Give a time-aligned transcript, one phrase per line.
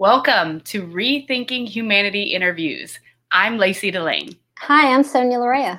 [0.00, 2.98] Welcome to Rethinking Humanity Interviews.
[3.32, 4.34] I'm Lacey Delane.
[4.56, 5.78] Hi, I'm Sonia Lorea.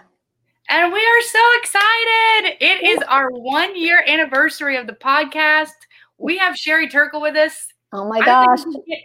[0.70, 2.56] And we are so excited.
[2.60, 5.72] It is our one year anniversary of the podcast.
[6.20, 7.68] We have Sherry Turkle with us.
[7.94, 8.60] Oh my gosh.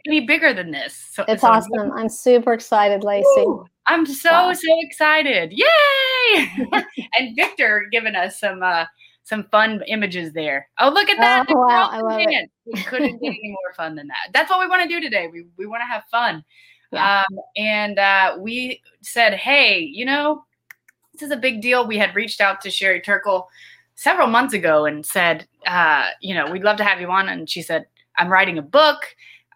[0.07, 0.95] any bigger than this.
[1.13, 1.93] So, it's so awesome.
[1.93, 3.25] I'm super excited, Lacey.
[3.39, 4.53] Ooh, I'm so, wow.
[4.53, 5.51] so excited.
[5.51, 6.51] Yay!
[7.19, 8.85] and Victor giving us some uh,
[9.27, 10.69] some fun images there.
[10.79, 11.47] Oh, look at that.
[11.49, 11.89] Oh, wow.
[11.91, 12.49] I love it.
[12.65, 14.31] We couldn't get any more fun than that.
[14.33, 15.27] That's what we want to do today.
[15.27, 16.45] We, we want to have fun.
[16.93, 17.25] Yeah.
[17.29, 20.45] Um, and uh, we said, hey, you know,
[21.13, 21.89] this is a big deal.
[21.89, 23.49] We had reached out to Sherry Turkle
[23.97, 27.29] several months ago and said, uh, you know, we'd love to have you on.
[27.29, 27.87] And she said,
[28.17, 28.99] I'm writing a book.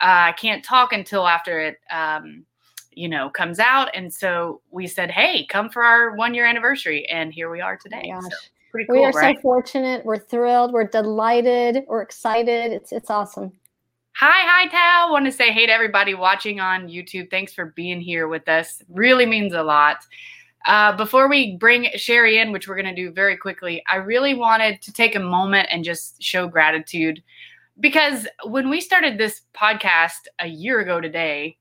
[0.01, 2.45] Uh, I can't talk until after it, um,
[2.91, 3.91] you know, comes out.
[3.95, 7.09] And so we said, hey, come for our one year anniversary.
[7.09, 8.13] And here we are today.
[8.13, 8.37] Oh so
[8.70, 8.97] pretty cool.
[8.97, 9.37] We are right?
[9.37, 10.05] so fortunate.
[10.05, 10.73] We're thrilled.
[10.73, 11.84] We're delighted.
[11.88, 12.73] We're excited.
[12.73, 13.52] It's it's awesome.
[14.16, 15.12] Hi, hi, Tal.
[15.12, 17.30] Want to say hey to everybody watching on YouTube.
[17.30, 18.83] Thanks for being here with us.
[18.88, 19.99] Really means a lot.
[20.66, 24.35] Uh, before we bring Sherry in, which we're going to do very quickly, I really
[24.35, 27.23] wanted to take a moment and just show gratitude
[27.80, 31.57] because when we started this podcast a year ago today,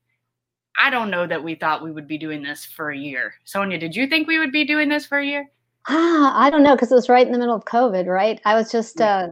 [0.78, 3.34] I don't know that we thought we would be doing this for a year.
[3.44, 5.50] Sonia, did you think we would be doing this for a year?
[5.88, 8.40] Ah, I don't know because it was right in the middle of COVID, right?
[8.44, 9.28] I was just uh,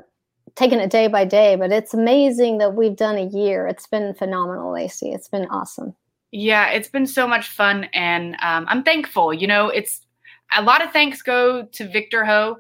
[0.55, 3.67] taking it day by day, but it's amazing that we've done a year.
[3.67, 5.13] It's been phenomenal, Lacey.
[5.13, 5.95] It's been awesome.
[6.31, 9.33] Yeah, it's been so much fun, and um, I'm thankful.
[9.33, 10.03] You know, it's
[10.57, 12.59] a lot of thanks go to Victor Ho.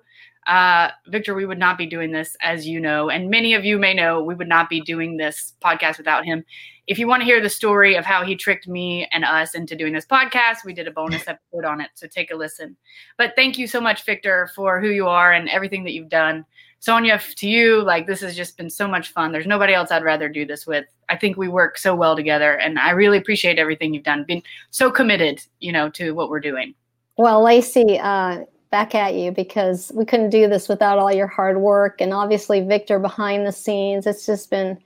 [0.49, 3.79] Uh, Victor, we would not be doing this, as you know, and many of you
[3.79, 6.43] may know, we would not be doing this podcast without him.
[6.87, 9.77] If you want to hear the story of how he tricked me and us into
[9.77, 11.91] doing this podcast, we did a bonus episode on it.
[11.95, 12.79] So take a listen.
[13.19, 16.47] But thank you so much, Victor, for who you are and everything that you've done.
[16.81, 19.33] Sonia, to you, like this has just been so much fun.
[19.33, 20.87] There's nobody else I'd rather do this with.
[21.11, 24.25] I think we work so well together, and I really appreciate everything you've done.
[24.25, 26.75] Been so committed, you know, to what we're doing.
[27.17, 31.61] Well, Lacey, uh, back at you because we couldn't do this without all your hard
[31.61, 34.07] work, and obviously Victor behind the scenes.
[34.07, 34.79] It's just been,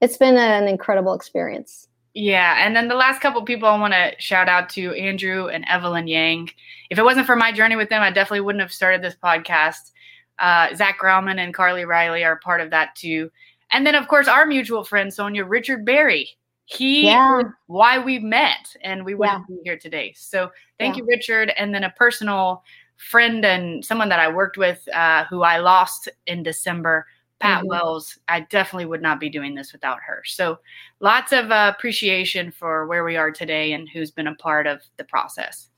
[0.00, 1.88] it's been an incredible experience.
[2.14, 5.64] Yeah, and then the last couple people I want to shout out to Andrew and
[5.68, 6.50] Evelyn Yang.
[6.90, 9.92] If it wasn't for my journey with them, I definitely wouldn't have started this podcast.
[10.38, 13.30] Uh, Zach Graumann and Carly Riley are part of that too.
[13.70, 16.30] And then, of course, our mutual friend, Sonia Richard Berry.
[16.64, 17.42] He yeah.
[17.66, 19.56] why we met and we wouldn't yeah.
[19.56, 20.12] be here today.
[20.16, 21.02] So thank yeah.
[21.02, 21.52] you, Richard.
[21.58, 22.62] And then a personal
[23.00, 27.06] friend and someone that I worked with uh, who I lost in December,
[27.40, 27.68] Pat mm-hmm.
[27.68, 28.18] Wells.
[28.28, 30.22] I definitely would not be doing this without her.
[30.26, 30.58] So
[31.00, 34.82] lots of uh, appreciation for where we are today and who's been a part of
[34.98, 35.68] the process.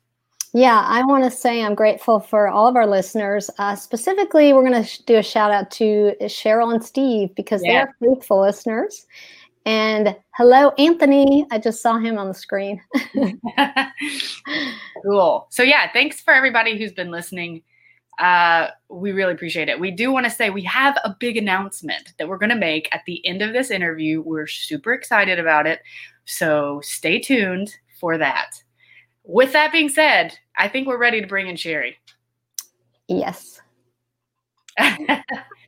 [0.54, 3.48] Yeah, I want to say I'm grateful for all of our listeners.
[3.58, 7.62] Uh, specifically, we're going to sh- do a shout out to Cheryl and Steve because
[7.64, 7.86] yeah.
[7.86, 9.06] they're faithful listeners.
[9.64, 11.46] And hello, Anthony.
[11.50, 12.80] I just saw him on the screen.
[15.04, 15.46] cool.
[15.50, 17.62] So, yeah, thanks for everybody who's been listening.
[18.18, 19.78] Uh, we really appreciate it.
[19.78, 22.88] We do want to say we have a big announcement that we're going to make
[22.92, 24.20] at the end of this interview.
[24.20, 25.80] We're super excited about it.
[26.24, 28.62] So, stay tuned for that.
[29.24, 31.96] With that being said, I think we're ready to bring in Sherry.
[33.06, 33.60] Yes.
[34.78, 35.06] Hello.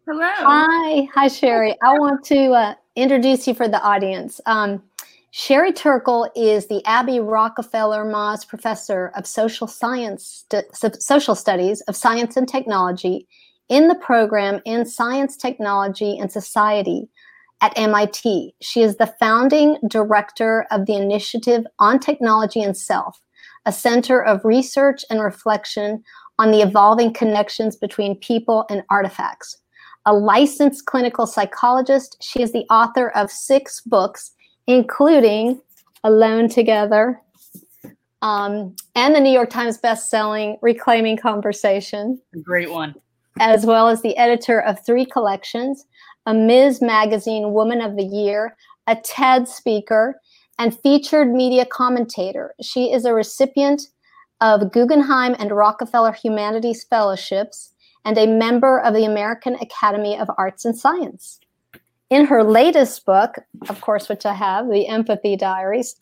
[0.08, 1.08] Hi.
[1.14, 1.76] Hi, Sherry.
[1.82, 4.40] I want to uh, introduce you for the audience.
[4.46, 4.82] Um,
[5.30, 11.96] Sherry Turkle is the Abby Rockefeller Mauzé Professor of Social Science, St- Social Studies of
[11.96, 13.26] Science and Technology
[13.68, 17.08] in the program in Science, Technology, and Society
[17.60, 18.54] at MIT.
[18.60, 23.18] She is the founding director of the Initiative on Technology and Self,
[23.66, 26.04] a center of research and reflection
[26.38, 29.56] on the evolving connections between people and artifacts.
[30.06, 34.32] A licensed clinical psychologist, she is the author of six books,
[34.66, 35.60] including
[36.02, 37.20] Alone Together
[38.24, 42.20] um, and the New York Times best-selling Reclaiming Conversation.
[42.34, 42.94] A great one.
[43.38, 45.86] As well as the editor of three collections,
[46.26, 46.80] a Ms.
[46.80, 48.56] Magazine Woman of the Year,
[48.86, 50.20] a TED speaker,
[50.58, 52.54] and featured media commentator.
[52.62, 53.82] She is a recipient
[54.40, 57.73] of Guggenheim and Rockefeller Humanities Fellowships
[58.04, 61.40] and a member of the American Academy of Arts and Science.
[62.10, 65.96] In her latest book, of course, which I have, The Empathy Diaries,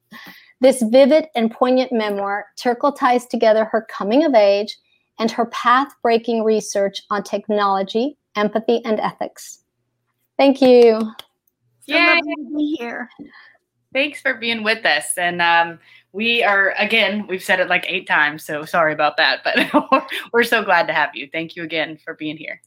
[0.60, 4.76] this vivid and poignant memoir, Turkle ties together her coming of age
[5.18, 9.62] and her path breaking research on technology, empathy, and ethics.
[10.38, 10.98] Thank you.
[11.86, 12.20] So Yay.
[12.20, 13.10] to be here.
[13.92, 15.16] Thanks for being with us.
[15.16, 15.78] And um,
[16.12, 20.44] we are, again, we've said it like eight times, so sorry about that, but we're
[20.44, 21.28] so glad to have you.
[21.32, 22.60] Thank you again for being here.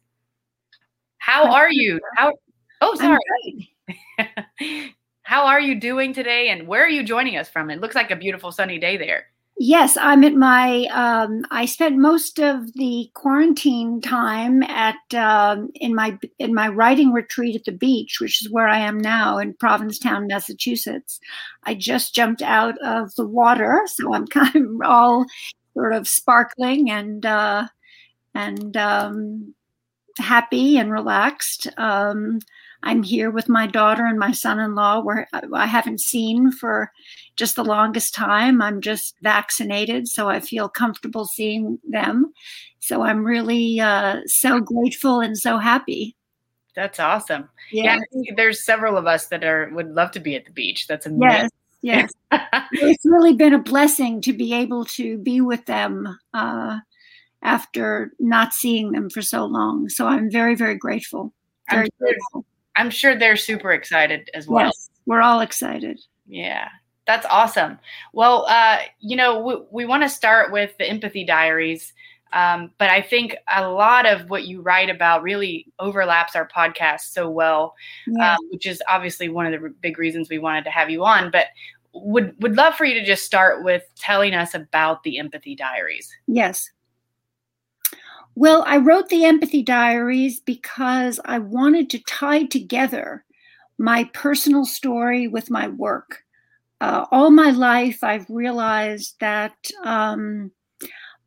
[1.17, 1.99] How are you?
[2.17, 2.33] How?
[2.81, 3.73] Oh, sorry.
[5.23, 7.69] How are you doing today, and where are you joining us from?
[7.69, 9.27] It looks like a beautiful sunny day there.
[9.57, 10.85] Yes, I'm at my.
[10.91, 17.11] Um, I spent most of the quarantine time at um, in my in my writing
[17.13, 21.19] retreat at the beach, which is where I am now in Provincetown, Massachusetts.
[21.65, 25.25] I just jumped out of the water, so I'm kind of all
[25.75, 27.67] sort of sparkling and uh,
[28.33, 29.53] and um,
[30.19, 31.67] happy and relaxed.
[31.77, 32.39] Um,
[32.83, 36.91] I'm here with my daughter and my son-in-law, where I haven't seen for
[37.37, 38.61] just the longest time.
[38.61, 42.33] I'm just vaccinated, so I feel comfortable seeing them.
[42.79, 46.15] So I'm really uh, so grateful and so happy.
[46.75, 47.49] That's awesome.
[47.71, 47.99] Yeah.
[48.11, 50.87] yeah there's several of us that are would love to be at the beach.
[50.87, 51.49] That's amazing.
[51.81, 52.61] Yes, yes.
[52.73, 56.79] it's really been a blessing to be able to be with them uh,
[57.43, 59.87] after not seeing them for so long.
[59.87, 61.33] So I'm very, very grateful.
[61.69, 62.45] Very I'm sure, grateful.
[62.75, 64.65] I'm sure they're super excited as well.
[64.65, 65.99] Yes, we're all excited.
[66.27, 66.69] Yeah,
[67.05, 67.79] that's awesome.
[68.13, 71.93] Well, uh, you know, we, we want to start with the empathy diaries.
[72.31, 77.01] Um, but I think a lot of what you write about really overlaps our podcast
[77.11, 77.75] so well,
[78.07, 78.33] yeah.
[78.33, 81.29] um, which is obviously one of the big reasons we wanted to have you on.
[81.29, 81.47] But
[81.93, 86.11] would would love for you to just start with telling us about the empathy diaries.
[86.25, 86.71] Yes.
[88.35, 93.25] Well, I wrote the empathy diaries because I wanted to tie together
[93.77, 96.23] my personal story with my work.
[96.81, 100.51] Uh, all my life, I've realized that um,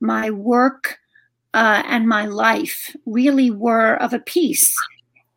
[0.00, 0.98] my work
[1.54, 4.74] uh, and my life really were of a piece.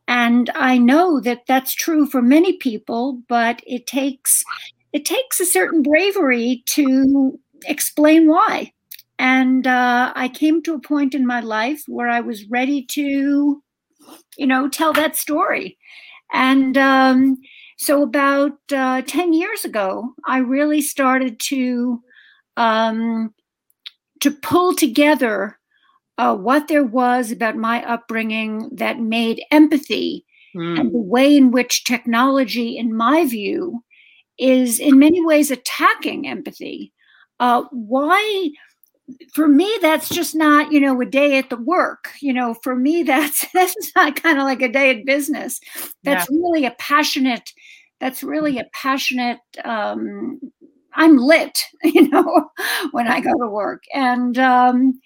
[0.08, 4.44] And I know that that's true for many people, but it takes
[4.92, 8.74] it takes a certain bravery to explain why.
[9.20, 13.62] And uh, I came to a point in my life where I was ready to,
[14.38, 15.78] you know, tell that story.
[16.32, 17.38] And um,
[17.78, 22.02] so about uh, 10 years ago, I really started to
[22.56, 23.34] um,
[24.22, 25.58] to pull together
[26.18, 30.78] uh, what there was about my upbringing that made empathy mm.
[30.78, 33.82] and the way in which technology, in my view,
[34.38, 36.92] is in many ways attacking empathy.
[37.40, 38.50] Uh, why
[39.34, 42.76] for me that's just not you know a day at the work you know for
[42.76, 45.60] me that's that's not kind of like a day at business
[46.04, 46.38] that's yeah.
[46.38, 47.52] really a passionate
[48.00, 50.40] that's really a passionate um
[50.94, 52.50] i'm lit you know
[52.92, 55.00] when i go to work and um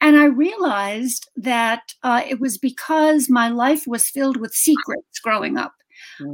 [0.00, 5.56] and i realized that uh, it was because my life was filled with secrets growing
[5.56, 5.85] up Mm-hmm.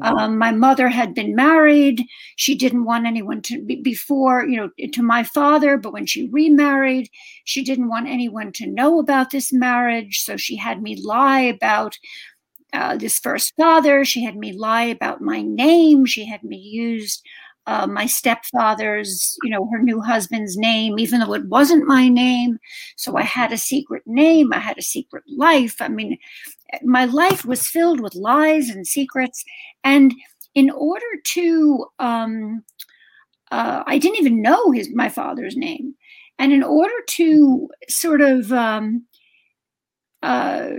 [0.03, 2.05] Um, my mother had been married.
[2.37, 6.29] She didn't want anyone to be before, you know, to my father, but when she
[6.31, 7.09] remarried,
[7.45, 10.23] she didn't want anyone to know about this marriage.
[10.23, 11.99] So she had me lie about
[12.73, 14.05] uh, this first father.
[14.05, 16.07] She had me lie about my name.
[16.07, 17.23] She had me use
[17.67, 22.59] uh, my stepfather's, you know, her new husband's name, even though it wasn't my name.
[22.97, 24.53] So I had a secret name.
[24.53, 25.81] I had a secret life.
[25.81, 26.19] I mean,
[26.83, 29.45] my life was filled with lies and secrets.
[29.85, 30.15] And
[30.55, 32.65] in order to, um,
[33.51, 35.95] uh, I didn't even know his my father's name,
[36.39, 39.05] and in order to sort of um,
[40.23, 40.71] uh,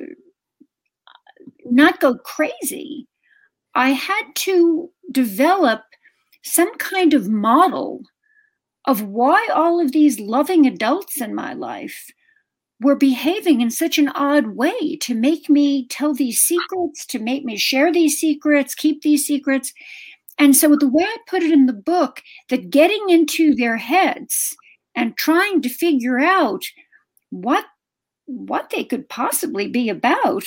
[1.65, 3.07] not go crazy,
[3.75, 5.81] I had to develop
[6.43, 8.01] some kind of model
[8.85, 12.07] of why all of these loving adults in my life
[12.83, 17.43] were behaving in such an odd way to make me tell these secrets, to make
[17.43, 19.73] me share these secrets, keep these secrets.
[20.37, 24.55] And so, the way I put it in the book, that getting into their heads
[24.95, 26.63] and trying to figure out
[27.29, 27.65] what
[28.25, 30.43] what they could possibly be about,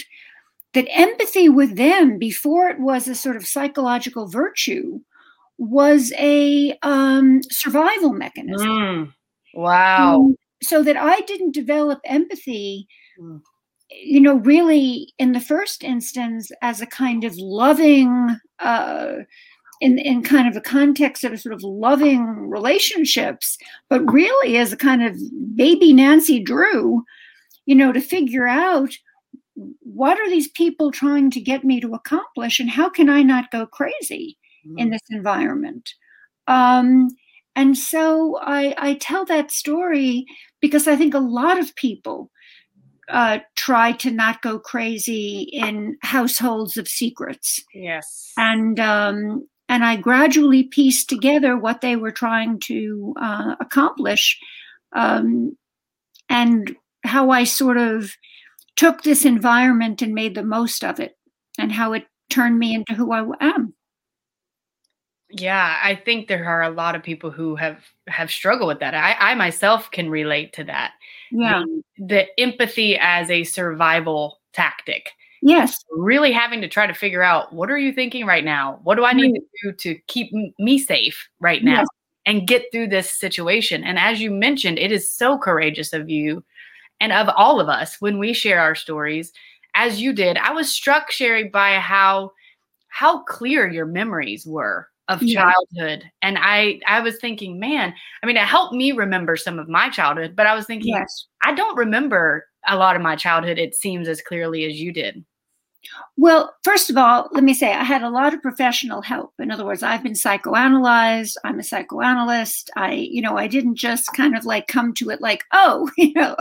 [0.73, 5.00] that empathy with them before it was a sort of psychological virtue
[5.59, 8.69] was a um, survival mechanism.
[8.69, 9.12] Mm,
[9.55, 10.16] wow.
[10.16, 13.41] Um, so that I didn't develop empathy, mm.
[13.91, 19.13] you know, really in the first instance as a kind of loving, uh,
[19.81, 23.59] in, in kind of a context of sort of loving relationships,
[23.91, 25.17] but really as a kind of
[25.55, 27.05] baby Nancy Drew,
[27.67, 28.97] you know, to figure out
[29.81, 33.51] what are these people trying to get me to accomplish and how can I not
[33.51, 34.79] go crazy mm.
[34.79, 35.95] in this environment?
[36.47, 37.09] Um,
[37.57, 40.27] and so I, I tell that story
[40.61, 42.31] because I think a lot of people
[43.09, 47.65] uh, try to not go crazy in households of secrets.
[47.73, 48.33] Yes.
[48.37, 54.39] And um, and I gradually pieced together what they were trying to uh, accomplish,
[54.93, 55.57] um,
[56.29, 58.13] and how I sort of
[58.77, 61.17] took this environment and made the most of it,
[61.59, 63.73] and how it turned me into who I am.
[65.30, 68.95] Yeah, I think there are a lot of people who have have struggled with that.
[68.95, 70.92] I, I myself can relate to that.
[71.33, 71.62] Yeah.
[71.99, 75.11] The, the empathy as a survival tactic.
[75.42, 75.85] Yes.
[75.90, 78.78] Really having to try to figure out what are you thinking right now?
[78.85, 79.42] What do I need Right.
[79.64, 81.87] to do to keep m- me safe right now Yes.
[82.25, 83.83] and get through this situation?
[83.85, 86.45] And as you mentioned, it is so courageous of you
[87.00, 89.33] and of all of us when we share our stories
[89.75, 90.38] as you did.
[90.38, 92.33] I was struck Sherry by how
[92.88, 95.53] how clear your memories were of Yeah.
[95.53, 99.69] childhood and i i was thinking man i mean it helped me remember some of
[99.69, 101.27] my childhood but i was thinking Yes.
[101.45, 105.25] i don't remember a lot of my childhood it seems as clearly as you did
[106.17, 109.33] Well, first of all, let me say I had a lot of professional help.
[109.39, 111.37] In other words, I've been psychoanalyzed.
[111.45, 112.71] I'm a psychoanalyst.
[112.77, 116.13] I, you know, I didn't just kind of like come to it like, oh, you
[116.15, 116.35] know,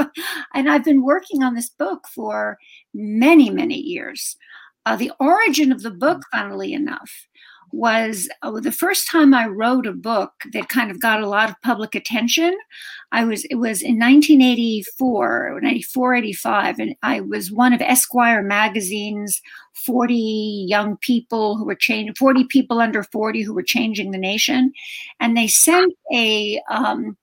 [0.54, 2.58] and I've been working on this book for
[2.94, 4.36] many, many years.
[4.88, 7.12] Uh, the origin of the book, funnily enough,
[7.72, 11.50] was uh, the first time I wrote a book that kind of got a lot
[11.50, 12.58] of public attention.
[13.12, 19.42] I was it was in 1984, 94, 85, and I was one of Esquire magazine's
[19.74, 24.72] 40 young people who were changing 40 people under 40 who were changing the nation,
[25.20, 27.18] and they sent a um,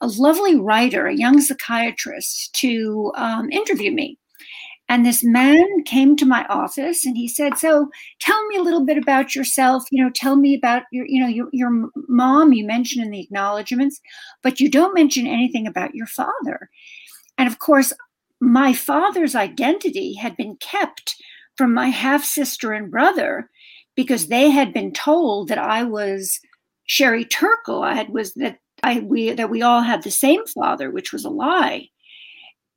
[0.00, 4.18] a lovely writer, a young psychiatrist, to um, interview me.
[4.92, 7.88] And this man came to my office and he said, "So,
[8.20, 9.84] tell me a little bit about yourself.
[9.90, 12.52] You know, tell me about your, you know, your, your mom.
[12.52, 14.02] You mentioned in the acknowledgments,
[14.42, 16.68] but you don't mention anything about your father."
[17.38, 17.94] And of course,
[18.38, 21.16] my father's identity had been kept
[21.56, 23.48] from my half sister and brother
[23.94, 26.38] because they had been told that I was
[26.84, 27.82] Sherry Turkle.
[27.82, 31.24] I had was that I we that we all had the same father, which was
[31.24, 31.88] a lie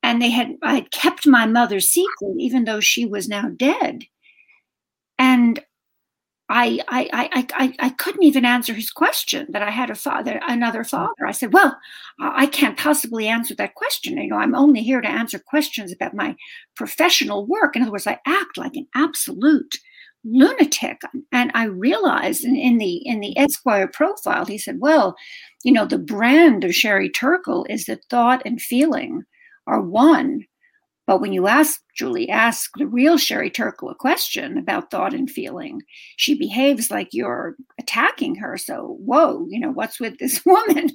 [0.06, 4.04] and they had I had kept my mother's secret even though she was now dead.
[5.18, 5.60] And
[6.48, 10.40] I I I I, I couldn't even answer his question that I had a father
[10.48, 11.26] another father.
[11.26, 11.76] I said, well,
[12.20, 14.18] I can't possibly answer that question.
[14.18, 16.36] You know, I'm only here to answer questions about my
[16.76, 17.76] professional work.
[17.76, 19.80] In other words, I act like an absolute
[20.24, 21.02] lunatic.
[21.32, 25.16] And I realized in, in the in the Esquire profile, he said, well,
[25.64, 29.24] you know, the brand of Sherry Turkle is the thought and feeling
[29.68, 30.46] are one.
[31.08, 35.30] But when you ask Julie, ask the real Sherry Turkle a question about thought and
[35.30, 35.84] feeling,
[36.18, 38.58] she behaves like you're attacking her.
[38.58, 40.90] So, whoa, you know, what's with this woman?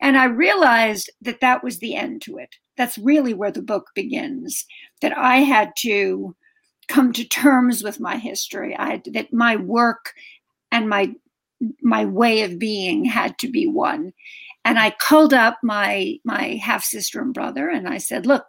[0.00, 2.54] and I realized that that was the end to it.
[2.76, 4.64] That's really where the book begins.
[5.02, 6.34] That I had to
[6.88, 8.74] come to terms with my history.
[8.76, 10.12] I had, that my work
[10.72, 11.14] and my
[11.82, 14.12] my way of being had to be one
[14.64, 18.46] and I called up my my half sister and brother, and I said, "Look,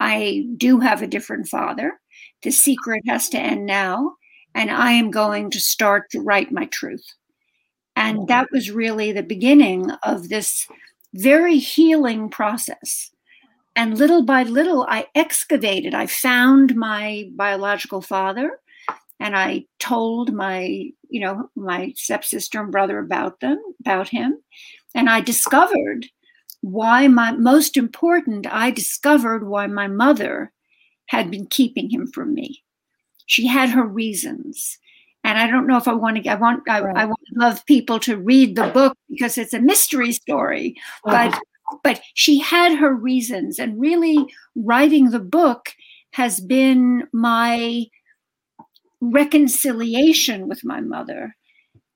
[0.00, 2.00] I do have a different father.
[2.42, 4.14] The secret has to end now,
[4.54, 7.04] and I am going to start to write my truth."
[7.96, 10.66] And that was really the beginning of this
[11.14, 13.10] very healing process.
[13.76, 15.94] And little by little, I excavated.
[15.94, 18.58] I found my biological father,
[19.20, 24.38] and I told my, you know, my stepsister and brother about them, about him
[24.94, 26.06] and I discovered
[26.60, 30.52] why my most important, I discovered why my mother
[31.06, 32.62] had been keeping him from me.
[33.26, 34.78] She had her reasons.
[35.24, 36.96] And I don't know if I want to I want I, Right.
[36.96, 40.76] I want love people to read the book because it's a mystery story.
[41.04, 41.38] But
[41.82, 44.18] but she had her reasons and really
[44.54, 45.74] writing the book
[46.12, 47.86] has been my
[49.00, 51.34] reconciliation with my mother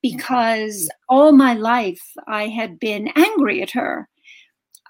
[0.02, 4.08] because all my life I had been angry at her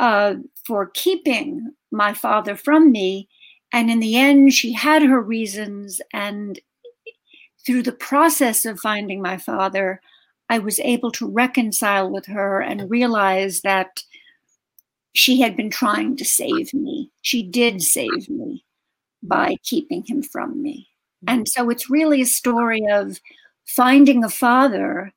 [0.01, 0.35] uh,
[0.67, 3.29] for keeping my father from me.
[3.73, 6.01] And in the end, she had her reasons.
[6.13, 6.59] And
[7.67, 10.01] through the process of finding my father,
[10.49, 14.03] I was able to reconcile with her and realize that
[15.15, 17.11] she had been trying to save me.
[17.23, 18.65] She did save me
[19.23, 20.89] by keeping him from me.
[21.27, 23.21] And so it's really a story of
[23.69, 25.13] finding a father,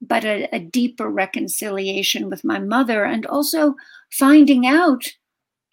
[0.00, 3.74] but a, a deeper reconciliation with my mother, and also
[4.10, 5.04] finding out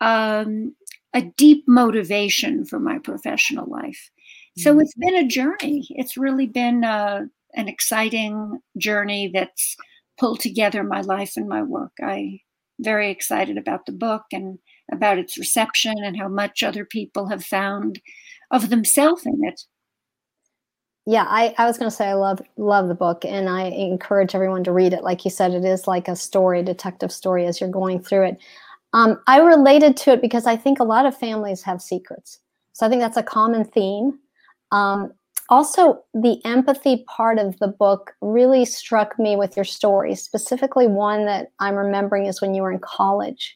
[0.01, 0.75] um,
[1.13, 4.11] a deep motivation for my professional life.
[4.57, 5.85] So it's been a journey.
[5.91, 9.75] It's really been uh, an exciting journey that's
[10.19, 11.91] pulled together my life and my work.
[12.03, 12.41] I
[12.79, 14.57] very excited about the book and
[14.91, 18.01] about its reception and how much other people have found
[18.49, 19.61] of themselves in it.
[21.09, 24.35] Yeah, I, I was going to say I love love the book, and I encourage
[24.35, 25.05] everyone to read it.
[25.05, 28.37] Like you said, it is like a story, detective story, as you're going through it.
[28.91, 32.39] Um, I related to it because I think a lot of families have secrets,
[32.73, 34.19] so I think that's a common theme.
[34.73, 35.13] Um,
[35.49, 41.25] also the empathy part of the book really struck me with your story specifically one
[41.25, 43.55] that i'm remembering is when you were in college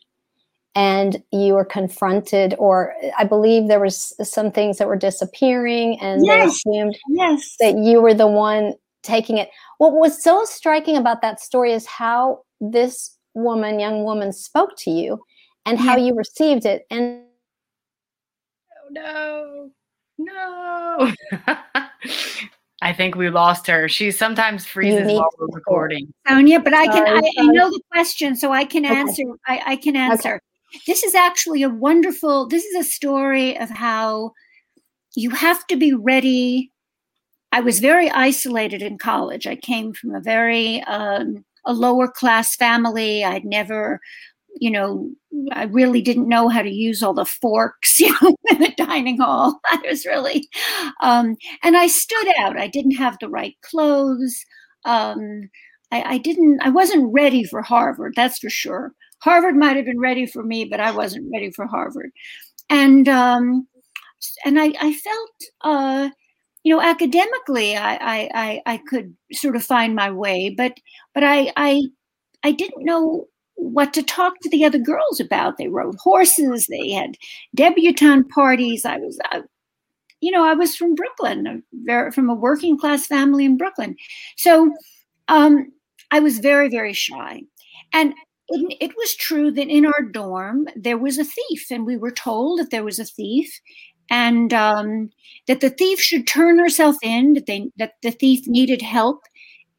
[0.74, 6.26] and you were confronted or i believe there was some things that were disappearing and
[6.26, 6.64] yes.
[6.64, 7.56] they assumed yes.
[7.60, 8.74] that you were the one
[9.04, 9.50] taking it
[9.80, 14.92] what was so striking about that story is how this woman young woman spoke to
[14.92, 15.22] you
[15.66, 17.24] and how you received it and
[18.78, 19.72] oh no
[20.22, 21.12] no.
[22.84, 23.88] I think we lost her.
[23.88, 26.12] She sometimes freezes while we're recording.
[26.28, 29.24] Sonia, but I can I, I, know the question, so I can answer.
[29.24, 29.40] Okay.
[29.48, 30.36] I, I, can answer.
[30.36, 30.46] Okay.
[30.88, 34.32] This is actually a wonderful, this is a story of how
[35.16, 36.72] you have to be ready.
[37.52, 39.48] I was very isolated in college.
[39.48, 43.24] I came from a very um, a lower class family.
[43.26, 44.00] I'd never
[44.60, 45.10] you know,
[45.54, 49.20] I really didn't know how to use all the forks, you know, in the dining
[49.20, 49.60] hall.
[49.68, 50.50] I was really,
[51.02, 52.60] um, and I stood out.
[52.60, 54.46] I didn't have the right clothes.
[54.86, 55.50] Um,
[55.92, 58.94] I, I didn't, I wasn't ready for Harvard, that's for sure.
[59.22, 62.12] Harvard might have been ready for me, but I wasn't ready for Harvard.
[62.70, 63.68] And, um,
[64.46, 66.10] and I, I felt, uh,
[66.64, 70.74] you know, academically, I, I, I, could sort of find my way, but,
[71.14, 71.82] but I, I,
[72.44, 75.58] I didn't know what to talk to the other girls about.
[75.58, 76.68] They rode horses.
[76.68, 77.18] They had
[77.56, 78.86] debutante parties.
[78.86, 79.42] I was, I,
[80.20, 81.64] you know, I was from Brooklyn,
[82.14, 83.96] from a working class family in Brooklyn.
[84.38, 84.72] So
[85.28, 85.72] um,
[86.12, 87.42] I was very, very shy.
[87.94, 88.14] And
[88.52, 92.12] it, it was true that in our dorm there was a thief, and we were
[92.12, 93.60] told that there was a thief,
[94.10, 95.10] and um,
[95.48, 97.34] that the thief should turn herself in.
[97.34, 99.22] That they that the thief needed help,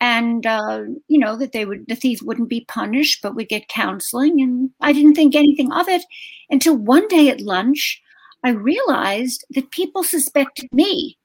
[0.03, 3.69] and uh, you know that they would the thief wouldn't be punished but would get
[3.69, 6.03] counseling and i didn't think anything of it
[6.51, 8.03] until one day at lunch
[8.43, 11.17] i realized that people suspected me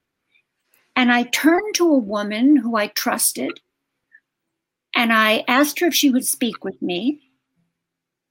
[0.94, 3.58] and i turned to a woman who i trusted
[4.94, 7.20] and i asked her if she would speak with me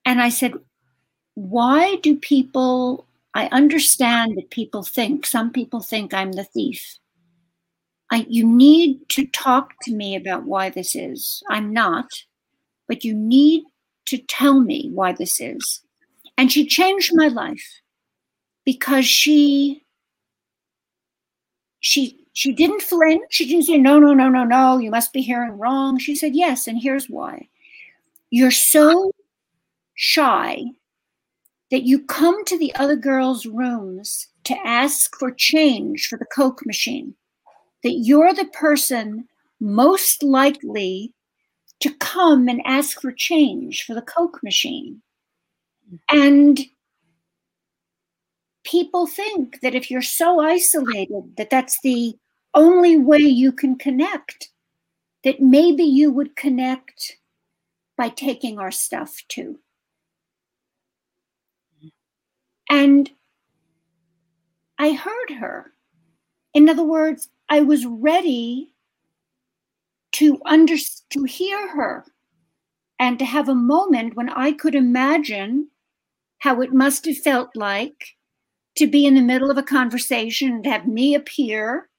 [0.08, 0.54] and i said
[1.36, 6.98] why do people i understand that people think some people think i'm the thief
[8.10, 11.43] I, you need to talk to me about why this is.
[11.50, 12.10] I'm not,
[12.88, 13.63] but you need
[14.06, 15.82] to tell me why this is.
[16.38, 17.82] And she changed my life
[18.65, 19.84] because she
[21.80, 23.24] she she didn't flinch.
[23.30, 25.98] She didn't say, no, no, no, no, no, you must be hearing wrong.
[25.98, 27.50] She said, yes, and here's why.
[28.30, 29.12] You're so
[29.98, 30.64] shy
[31.72, 36.66] that you come to the other girls' rooms to ask for change for the Coke
[36.66, 37.16] machine
[37.84, 39.28] that you're the person
[39.60, 41.14] most likely
[41.80, 45.02] to come and ask for change for the Coke machine.
[46.10, 46.60] And
[48.64, 52.16] people think that if you're so isolated that that's the
[52.54, 54.50] only way you can connect,
[55.24, 57.18] that maybe you would connect
[57.98, 59.60] by taking our stuff too.
[62.69, 63.10] And
[64.77, 65.73] I heard her.
[66.53, 68.73] In other words, I was ready
[70.13, 70.75] to under
[71.12, 72.06] to hear her
[72.99, 75.69] and to have a moment when I could imagine
[76.39, 78.15] how it must have felt like
[78.75, 81.89] to be in the middle of a conversation and have me appear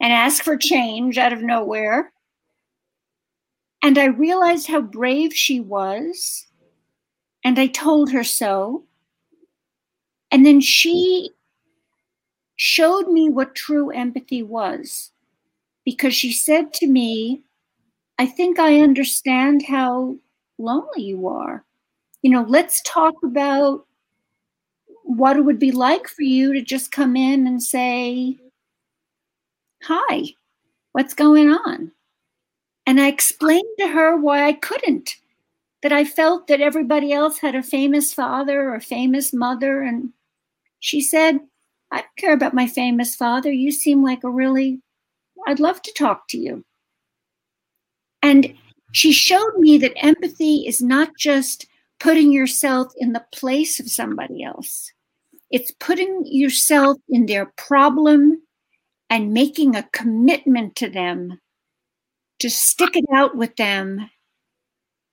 [0.00, 2.12] and ask for change out of nowhere.
[3.82, 6.46] And I realized how brave she was.
[7.44, 8.84] And I told her so.
[10.30, 11.30] And then she
[12.56, 15.10] showed me what true empathy was
[15.84, 17.42] because she said to me,
[18.18, 20.16] I think I understand how
[20.58, 21.64] lonely you are.
[22.22, 23.86] You know, let's talk about
[25.04, 28.38] what it would be like for you to just come in and say,
[29.84, 30.24] Hi,
[30.92, 31.90] what's going on?
[32.86, 35.16] And I explained to her why I couldn't,
[35.82, 39.80] that I felt that everybody else had a famous father or a famous mother.
[39.80, 40.12] And
[40.80, 41.38] she said,
[41.90, 43.52] I don't care about my famous father.
[43.52, 44.80] You seem like a really,
[45.46, 46.64] I'd love to talk to you.
[48.22, 48.54] And
[48.92, 51.66] she showed me that empathy is not just
[51.98, 54.90] putting yourself in the place of somebody else,
[55.50, 58.42] it's putting yourself in their problem
[59.10, 61.40] and making a commitment to them
[62.38, 64.08] to stick it out with them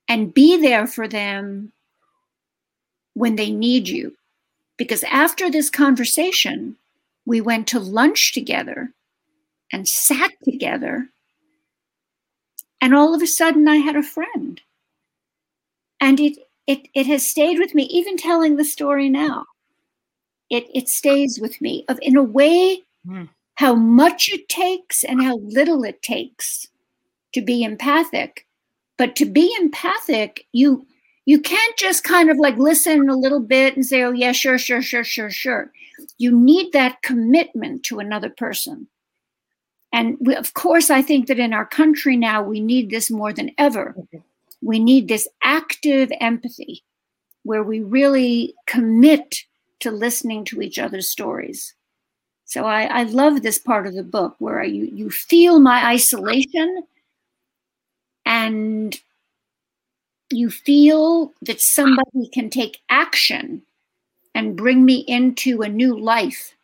[0.07, 1.73] and be there for them
[3.15, 4.16] when they need you.
[4.77, 6.77] Because after this conversation,
[7.25, 8.91] we went to lunch together
[9.73, 11.09] and sat together.
[12.79, 14.61] And all of a sudden, I had a friend.
[15.99, 16.37] And it,
[16.67, 19.45] it, it has stayed with me, even telling the story now.
[20.49, 23.27] It, it stays with me of in a way, mm.
[23.55, 26.67] how much it takes and how little it takes
[27.33, 28.45] to be empathic.
[28.97, 30.85] But to be empathic, you
[31.27, 34.57] you can't just kind of like listen a little bit and say, "Oh yeah, sure,
[34.57, 35.73] sure, sure, sure, sure."
[36.17, 38.87] You need that commitment to another person.
[39.91, 43.33] And we, of course, I think that in our country now, we need this more
[43.33, 43.93] than ever.
[43.97, 44.19] Mm-hmm.
[44.61, 46.81] We need this active empathy
[47.43, 49.35] where we really commit
[49.81, 51.75] to listening to each other's stories.
[52.45, 56.83] So I, I love this part of the book where you, you feel my isolation
[58.25, 58.97] and
[60.31, 63.61] you feel that somebody can take action
[64.35, 66.55] and bring me into a new life.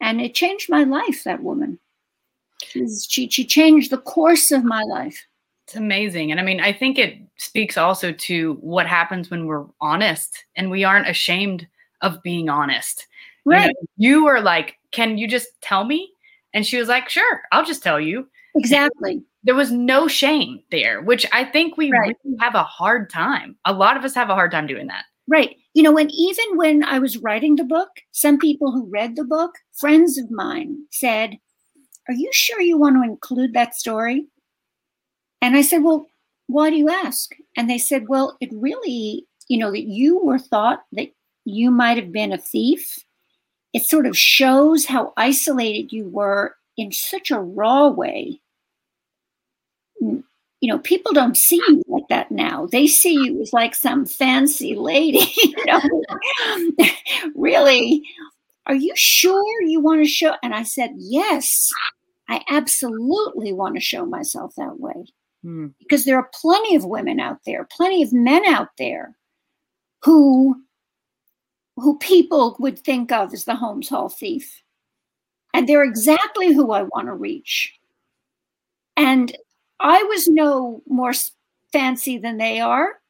[0.00, 1.78] And it changed my life, that woman.
[2.62, 5.26] She, she changed the course of my life.
[5.66, 6.30] It's amazing.
[6.30, 10.70] And I mean, I think it speaks also to what happens when we're honest and
[10.70, 11.66] we aren't ashamed
[12.00, 13.06] of being honest.
[13.44, 13.66] Right.
[13.66, 16.10] You, know, you were like, Can you just tell me?
[16.54, 18.28] And she was like, Sure, I'll just tell you.
[18.54, 19.22] Exactly.
[19.44, 22.16] There was no shame there, which I think we Right.
[22.24, 23.56] really have a hard time.
[23.64, 25.04] A lot of us have a hard time doing that.
[25.28, 25.56] Right.
[25.74, 29.24] You know, and even when I was writing the book, some people who read the
[29.24, 31.38] book, friends of mine, said,
[32.08, 34.26] Are you sure you want to include that story?
[35.42, 36.06] And I said, Well,
[36.46, 37.30] why do you ask?
[37.56, 41.12] And they said, Well, it really, you know, that you were thought that
[41.44, 42.98] you might have been a thief.
[43.74, 48.40] It sort of shows how isolated you were in such a raw way.
[50.00, 50.24] You
[50.62, 52.66] know, people don't see you like that now.
[52.66, 55.32] They see you as like some fancy lady.
[55.36, 55.80] You know,
[57.34, 58.02] really,
[58.66, 60.34] are you sure you want to show?
[60.42, 61.68] And I said, Yes,
[62.28, 65.04] I absolutely want to show myself that way
[65.42, 65.68] Hmm.
[65.78, 69.16] because there are plenty of women out there, plenty of men out there
[70.04, 70.56] who
[71.76, 74.62] who people would think of as the Holmes Hall thief.
[75.54, 77.72] And they're exactly who I want to reach.
[78.96, 79.36] And
[79.80, 81.12] I was no more
[81.72, 83.00] fancy than they are.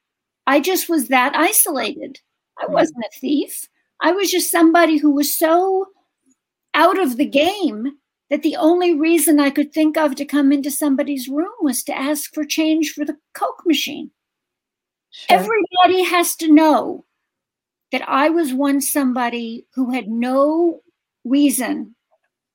[0.47, 2.21] I just was that isolated.
[2.59, 2.73] I Hmm.
[2.73, 3.69] wasn't a thief.
[4.01, 5.87] I was just somebody who was so
[6.75, 7.99] out of the game
[8.31, 11.97] that the only reason I could think of to come into somebody's room was to
[11.99, 14.11] ask for change for the Coke machine.
[15.11, 15.39] Sure.
[15.39, 17.07] Everybody has to know
[17.91, 20.83] that I was once somebody who had no
[21.25, 21.95] reason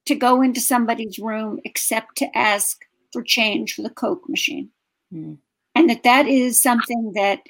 [0.05, 4.69] to go into somebody's room except to ask for change for the Coke machine.
[5.11, 5.35] Hmm.
[5.75, 7.43] And that that is something that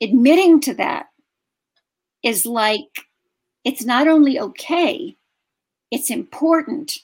[0.00, 1.08] admitting to that
[2.22, 2.88] is like,
[3.64, 5.16] it's not only okay,
[5.90, 6.98] it's important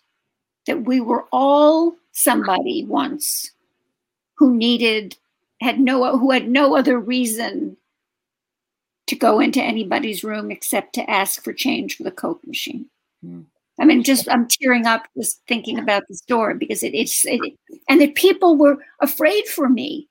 [0.67, 3.53] that we were all somebody once
[4.37, 5.17] who needed
[5.61, 7.77] had no who had no other reason
[9.07, 12.87] to go into anybody's room except to ask for change for the coke machine
[13.23, 13.43] Hmm.
[13.81, 17.41] I mean just i'm tearing up just thinking about the story because it, it's it,
[17.89, 20.09] and that people were afraid for me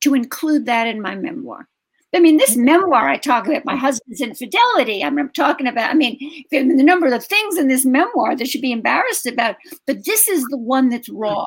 [0.00, 1.68] to include that in my memoir
[2.14, 5.02] I mean, this memoir, I talk about my husband's infidelity.
[5.02, 6.18] I'm talking about, I mean,
[6.50, 9.56] the number of things in this memoir that should be embarrassed about.
[9.86, 11.46] But this is the one that's raw.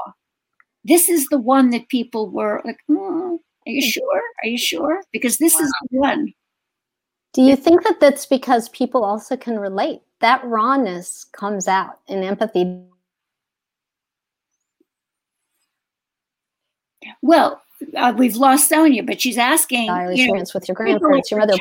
[0.84, 4.22] This is the one that people were like, "Mm, are you sure?
[4.44, 5.02] Are you sure?
[5.12, 6.34] Because this is the one.
[7.34, 10.02] Do you think that that's because people also can relate?
[10.22, 12.82] That rawness comes out in empathy.
[17.22, 17.62] Well,
[17.96, 19.90] uh, we've lost Sonia, but she's asking.
[20.18, 21.54] You know, with your grandparents, your mother.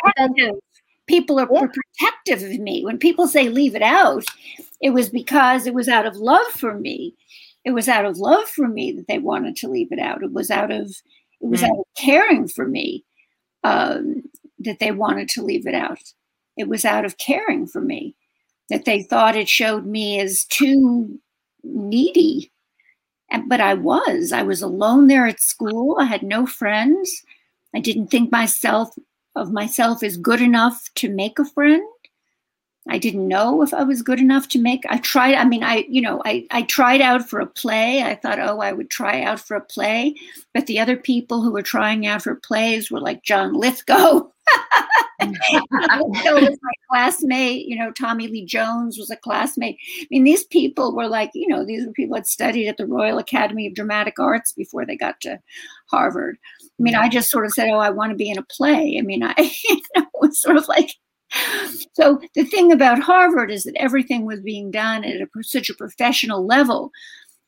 [1.07, 1.67] People are Yeah.
[1.67, 2.83] protective of me.
[2.85, 4.25] When people say leave it out,
[4.81, 7.15] it was because it was out of love for me.
[7.65, 10.23] It was out of love for me that they wanted to leave it out.
[10.23, 10.91] It was out of
[11.41, 11.65] it was Mm.
[11.71, 13.05] out of caring for me
[13.65, 14.23] um,
[14.61, 15.99] that they wanted to leave it out.
[16.57, 18.15] It was out of caring for me
[18.71, 21.19] that they thought it showed me as too
[21.63, 22.51] needy.
[23.47, 24.33] But I was.
[24.33, 25.97] I was alone there at school.
[25.99, 27.13] I had no friends.
[27.75, 28.91] I didn't think myself
[29.37, 31.83] of myself as good enough to make a friend.
[32.89, 34.85] I didn't know if I was good enough to make.
[34.89, 35.35] I tried.
[35.37, 38.03] I mean, I you know, I I tried out for a play.
[38.03, 40.15] I thought, oh, I would try out for a play,
[40.53, 44.29] but the other people who were trying out for plays were like John Lithgow.
[45.23, 47.67] Lithgow was my classmate.
[47.67, 49.79] You know, Tommy Lee Jones was a classmate.
[50.03, 52.87] I mean, these people were like, you know, these were people that studied at the
[52.87, 55.41] Royal Academy of Dramatic Arts before they got to
[55.91, 56.37] Harvard.
[56.63, 58.97] I mean, I just sort of said, oh, I want to be in a play.
[58.99, 60.91] I mean, I you know, it was sort of like
[61.95, 65.75] so the thing about Harvard is that everything was being done at a, such a
[65.75, 66.91] professional level.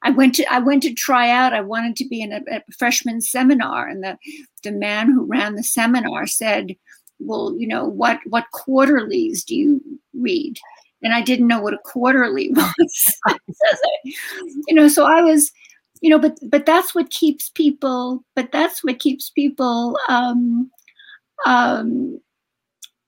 [0.03, 1.53] I went to I went to try out.
[1.53, 4.19] I wanted to be in a, a freshman seminar, and the
[4.63, 6.77] the man who ran the seminar said,
[7.19, 9.81] "Well, you know what what quarterlies do you
[10.15, 10.59] read?"
[11.03, 13.21] and I didn't know what a quarterly was.
[14.05, 15.53] you know, so I was,
[16.01, 18.25] you know, but but that's what keeps people.
[18.35, 19.99] But that's what keeps people.
[20.09, 20.71] Um,
[21.45, 22.21] um,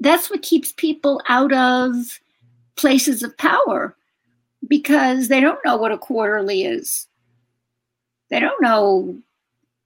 [0.01, 2.21] that's what keeps people out of
[2.77, 3.97] places of power
[4.67, 7.07] because they don't know what a quarterly is.
[8.31, 9.17] They don't know.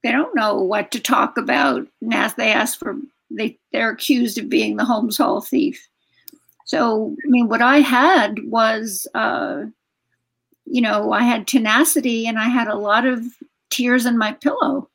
[0.03, 1.87] They don't know what to talk about.
[2.11, 2.97] As they ask for,
[3.31, 5.87] they they're accused of being the Holmes Hall thief.
[6.65, 9.63] So I mean, what I had was, uh,
[10.65, 13.23] you know, I had tenacity and I had a lot of
[13.69, 14.89] tears in my pillow.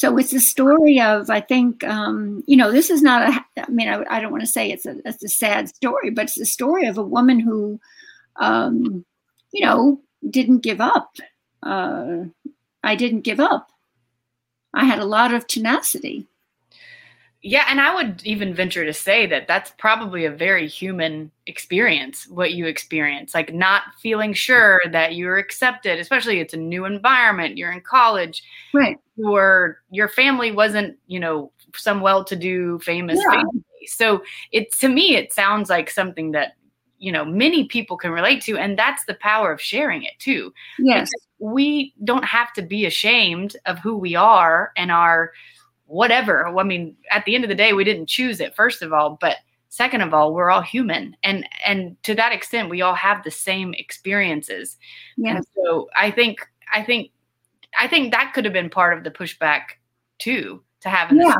[0.00, 3.70] So it's a story of, I think, um, you know, this is not a, I
[3.70, 6.38] mean, I, I don't want to say it's a, it's a sad story, but it's
[6.38, 7.78] the story of a woman who,
[8.36, 9.04] um,
[9.52, 11.16] you know, didn't give up.
[11.62, 12.20] Uh,
[12.82, 13.72] I didn't give up.
[14.72, 16.26] I had a lot of tenacity.
[17.42, 22.28] Yeah, and I would even venture to say that that's probably a very human experience,
[22.28, 27.56] what you experience, like not feeling sure that you're accepted, especially it's a new environment,
[27.56, 28.42] you're in college.
[28.74, 28.98] Right.
[29.24, 33.30] Or your family wasn't, you know, some well-to-do famous yeah.
[33.30, 33.64] family.
[33.86, 34.22] So
[34.52, 36.56] it to me it sounds like something that
[36.98, 40.52] you know many people can relate to and that's the power of sharing it too
[40.78, 45.32] yes because we don't have to be ashamed of who we are and our
[45.90, 46.46] whatever.
[46.46, 49.18] I mean at the end of the day we didn't choose it first of all
[49.20, 49.36] but
[49.68, 51.16] second of all we're all human.
[51.22, 54.76] And and to that extent we all have the same experiences.
[55.16, 55.36] Yes.
[55.36, 57.10] and so i think i think
[57.78, 59.62] i think that could have been part of the pushback
[60.18, 61.34] too to have yeah.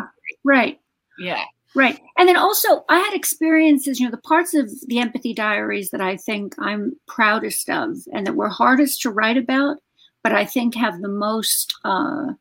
[0.44, 0.80] right.
[1.18, 1.44] Yeah.
[1.74, 2.00] Right.
[2.18, 6.00] And then also, I had experiences, you know, the parts of the empathy diaries that
[6.00, 9.76] I think I'm proudest of and that were hardest to write about,
[10.24, 12.32] but I think have the most, uh,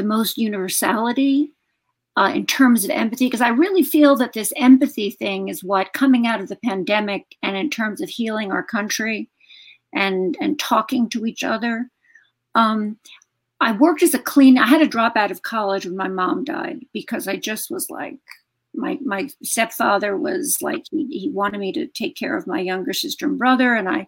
[0.00, 1.52] the most universality
[2.16, 3.26] uh, in terms of empathy.
[3.26, 7.36] Because I really feel that this empathy thing is what coming out of the pandemic
[7.42, 9.28] and in terms of healing our country
[9.94, 11.90] and, and talking to each other.
[12.54, 12.98] Um,
[13.60, 14.56] I worked as a clean.
[14.56, 17.90] I had to drop out of college when my mom died because I just was
[17.90, 18.18] like,
[18.74, 22.92] my my stepfather was like he, he wanted me to take care of my younger
[22.92, 24.06] sister and brother and i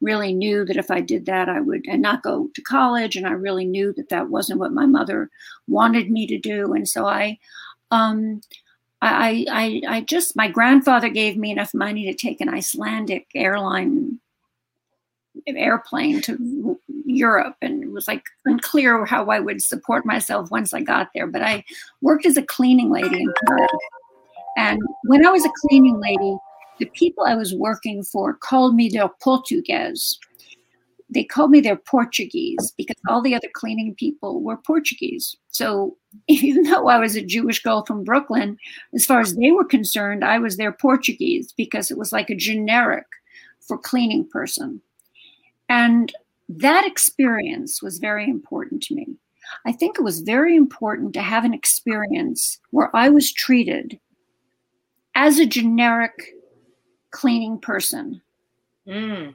[0.00, 3.26] really knew that if i did that i would and not go to college and
[3.26, 5.30] i really knew that that wasn't what my mother
[5.66, 7.38] wanted me to do and so i
[7.90, 8.40] um
[9.06, 14.18] I, I, I just, my grandfather gave me enough money to take an Icelandic airline
[15.46, 20.80] airplane to Europe and it was like unclear how I would support myself once I
[20.80, 21.26] got there.
[21.26, 21.64] But I
[22.00, 23.70] worked as a cleaning lady in Paris.
[24.56, 26.36] And when I was a cleaning lady,
[26.78, 30.18] the people I was working for called me their Portuguese.
[31.10, 35.36] They called me their Portuguese because all the other cleaning people were Portuguese.
[35.50, 35.96] So
[36.28, 38.56] even though I was a Jewish girl from Brooklyn,
[38.94, 42.36] as far as they were concerned, I was their Portuguese because it was like a
[42.36, 43.06] generic
[43.60, 44.80] for cleaning person.
[45.68, 46.12] And
[46.48, 49.06] that experience was very important to me.
[49.66, 53.98] I think it was very important to have an experience where I was treated
[55.14, 56.34] as a generic
[57.10, 58.20] cleaning person.
[58.86, 59.34] Mm.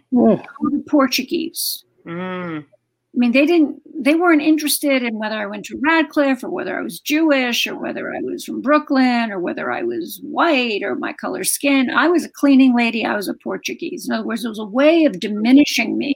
[0.88, 1.84] Portuguese.
[2.06, 2.64] Mm.
[2.64, 6.78] I mean, they didn't, they weren't interested in whether I went to Radcliffe or whether
[6.78, 10.96] I was Jewish or whether I was from Brooklyn or whether I was white or
[10.96, 11.90] my color skin.
[11.90, 13.04] I was a cleaning lady.
[13.04, 14.08] I was a Portuguese.
[14.08, 16.16] In other words, it was a way of diminishing me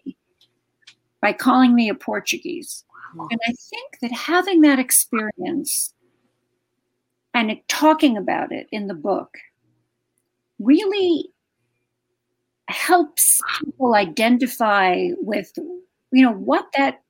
[1.19, 2.83] by calling me a Portuguese.
[3.17, 5.93] And I think that having that experience
[7.33, 9.37] and talking about it in the book
[10.63, 11.29] really
[12.69, 15.51] helps people identify with
[16.11, 17.01] you know what that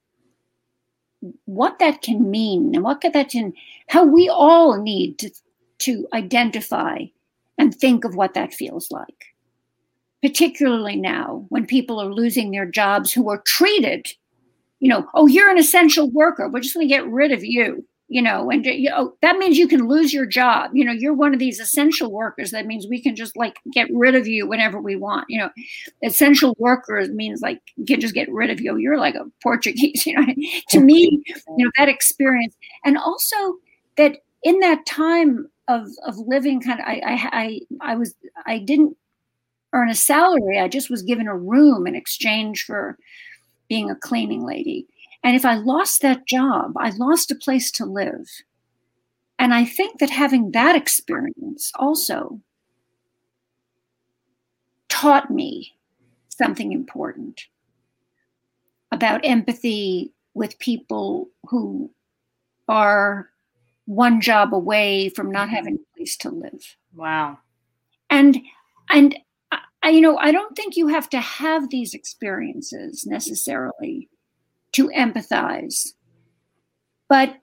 [1.45, 3.53] what that can mean and what could that can
[3.87, 5.29] how we all need to
[5.79, 6.99] to identify
[7.57, 9.25] and think of what that feels like.
[10.21, 14.11] Particularly now when people are losing their jobs who are treated
[14.79, 16.49] you know oh you're an essential worker.
[16.49, 19.57] We're just going to get rid of you you know, and you know, that means
[19.57, 20.71] you can lose your job.
[20.73, 22.51] You know, you're one of these essential workers.
[22.51, 25.25] That means we can just like get rid of you whenever we want.
[25.29, 25.49] You know,
[26.03, 28.77] essential workers means like you can just get rid of you.
[28.77, 30.05] You're like a Portuguese.
[30.13, 30.33] You know,
[30.69, 33.35] to me, you know that experience, and also
[33.95, 37.59] that in that time of of living, kind of, I I I,
[37.93, 38.13] I was
[38.45, 38.97] I didn't
[39.71, 40.59] earn a salary.
[40.59, 42.97] I just was given a room in exchange for
[43.69, 44.87] being a cleaning lady
[45.23, 48.27] and if I lost that job, I lost a place to live.
[49.39, 52.41] And I think that having that experience also
[54.89, 55.73] taught me
[56.29, 57.47] something important
[58.91, 61.89] about empathy with people who
[62.67, 63.29] are
[63.85, 65.55] one job away from not mm-hmm.
[65.55, 66.75] having a place to live.
[66.95, 67.39] Wow.
[68.09, 68.37] And
[68.89, 69.17] and
[69.81, 74.09] I, you know, I don't think you have to have these experiences necessarily
[74.73, 75.93] to empathize.
[77.09, 77.35] But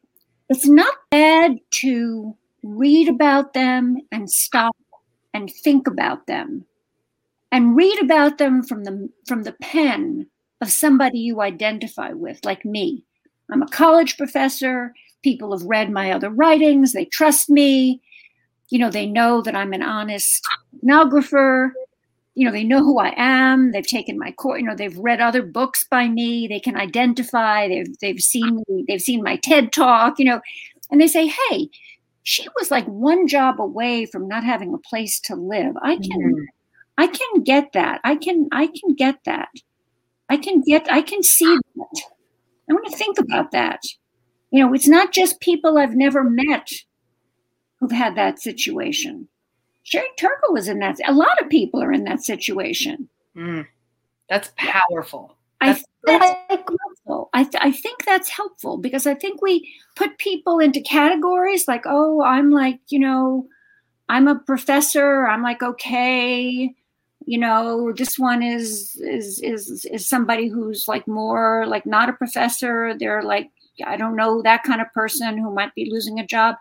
[0.48, 4.76] it's not bad to read about them and stop
[5.32, 6.64] and think about them
[7.52, 10.26] and read about them from the from the pen
[10.60, 13.04] of somebody you identify with like me.
[13.50, 14.92] I'm a college professor.
[15.22, 16.92] People have read my other writings.
[16.92, 18.00] They trust me.
[18.68, 21.70] You know they know that i'm an honest ethnographer
[22.34, 25.20] you know they know who i am they've taken my course you know they've read
[25.20, 29.72] other books by me they can identify they've they've seen me they've seen my ted
[29.72, 30.40] talk you know
[30.90, 31.68] and they say hey
[32.22, 35.74] she was like one job away from not having a place to live.
[35.82, 36.44] I can mm-hmm.
[36.98, 38.00] i can get that.
[38.04, 39.48] I can i can get that.
[40.28, 42.02] I can get i can see that.
[42.68, 43.80] I want to think about that.
[44.50, 46.68] You know it's not just people i've never met
[47.78, 49.28] who've had that situation
[49.90, 50.98] Sherry Turkle was in that.
[51.06, 53.08] A lot of people are in that situation.
[53.36, 53.66] Mm,
[54.28, 55.36] that's powerful.
[55.60, 57.28] That's, I, that's helpful.
[57.34, 61.82] I, th- I think that's helpful because I think we put people into categories like,
[61.86, 63.48] oh, I'm like, you know,
[64.08, 65.26] I'm a professor.
[65.26, 66.72] I'm like, okay,
[67.26, 72.14] you know, this one is is is is somebody who's like more like not a
[72.14, 72.94] professor.
[72.96, 73.50] They're like,
[73.84, 76.56] I don't know, that kind of person who might be losing a job.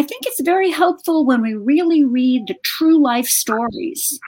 [0.00, 4.18] I think it's very helpful when we really read the true life stories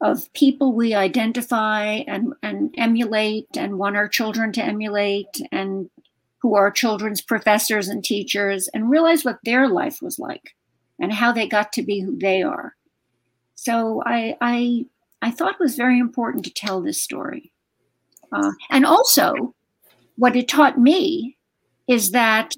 [0.00, 5.90] of people we identify and, and emulate and want our children to emulate and
[6.38, 10.54] who are children's professors and teachers and realize what their life was like
[10.98, 12.74] and how they got to be who they are.
[13.56, 14.86] So I I
[15.20, 17.52] I thought it was very important to tell this story.
[18.32, 19.54] Uh, and also,
[20.16, 21.36] what it taught me
[21.86, 22.54] is that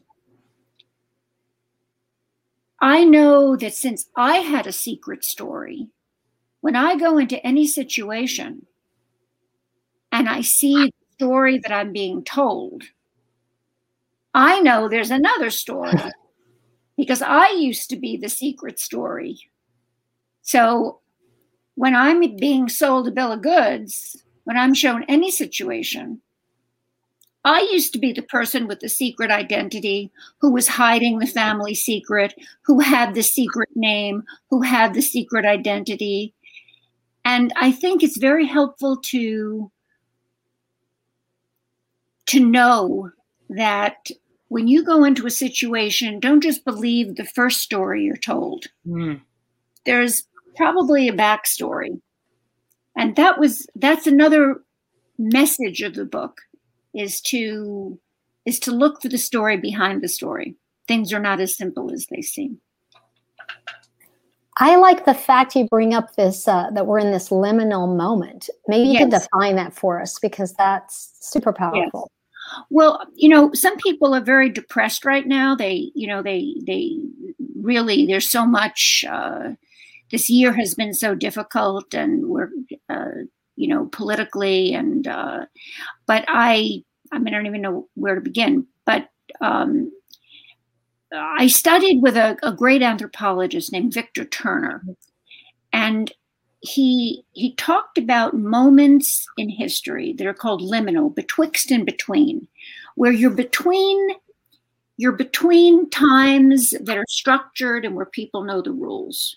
[2.80, 5.88] I know that since I had a secret story,
[6.60, 8.66] when I go into any situation
[10.12, 12.84] and I see the story that I'm being told,
[14.32, 15.92] I know there's another story
[16.96, 19.38] because I used to be the secret story.
[20.42, 21.00] So
[21.74, 26.20] when I'm being sold a bill of goods, when I'm shown any situation,
[27.44, 31.74] I used to be the person with the secret identity who was hiding the family
[31.74, 36.34] secret, who had the secret name, who had the secret identity.
[37.24, 39.70] And I think it's very helpful to
[42.26, 43.10] to know
[43.48, 44.10] that
[44.48, 48.66] when you go into a situation, don't just believe the first story you're told.
[48.86, 49.20] Mm.
[49.84, 50.24] There's
[50.56, 52.00] probably a backstory.
[52.96, 54.62] And that was that's another
[55.18, 56.40] message of the book
[56.94, 57.98] is to
[58.44, 60.56] is to look for the story behind the story.
[60.86, 62.60] Things are not as simple as they seem.
[64.60, 68.50] I like the fact you bring up this uh, that we're in this liminal moment.
[68.66, 69.02] Maybe you yes.
[69.02, 72.10] can define that for us because that's super powerful.
[72.10, 72.64] Yes.
[72.70, 75.54] Well, you know, some people are very depressed right now.
[75.54, 76.98] They, you know, they they
[77.60, 79.04] really there's so much.
[79.08, 79.50] Uh,
[80.10, 82.48] this year has been so difficult, and we're
[82.88, 83.10] uh,
[83.58, 85.46] you know, politically and uh,
[86.06, 88.66] but I I mean I don't even know where to begin.
[88.86, 89.08] But
[89.40, 89.90] um,
[91.12, 94.84] I studied with a, a great anthropologist named Victor Turner,
[95.72, 96.12] and
[96.60, 102.46] he he talked about moments in history that are called liminal, betwixt and between,
[102.94, 104.10] where you're between
[104.98, 109.36] you're between times that are structured and where people know the rules.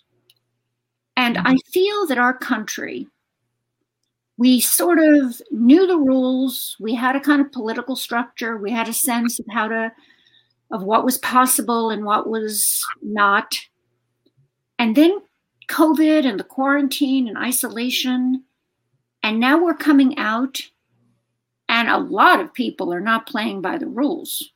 [1.18, 3.08] And I feel that our country
[4.42, 6.76] we sort of knew the rules.
[6.80, 8.58] We had a kind of political structure.
[8.58, 9.92] We had a sense of how to,
[10.72, 13.56] of what was possible and what was not.
[14.80, 15.22] And then
[15.68, 18.44] COVID and the quarantine and isolation.
[19.22, 20.60] And now we're coming out,
[21.70, 24.54] and a lot of people are not playing by the rules.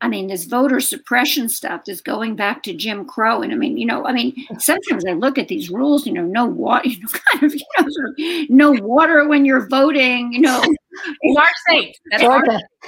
[0.00, 3.42] I mean, this voter suppression stuff is going back to Jim Crow.
[3.42, 6.24] And I mean, you know, I mean, sometimes I look at these rules, you know,
[6.24, 10.32] no water, you know, kind of, you know, sort of no water when you're voting,
[10.32, 10.62] you know.
[11.36, 11.96] Our state.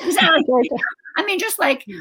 [0.04, 0.70] Exactly.
[1.16, 2.00] I mean, just like, hmm.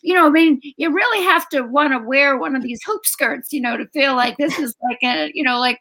[0.00, 3.04] you know, I mean, you really have to want to wear one of these hoop
[3.04, 5.80] skirts, you know, to feel like this is like a, you know, like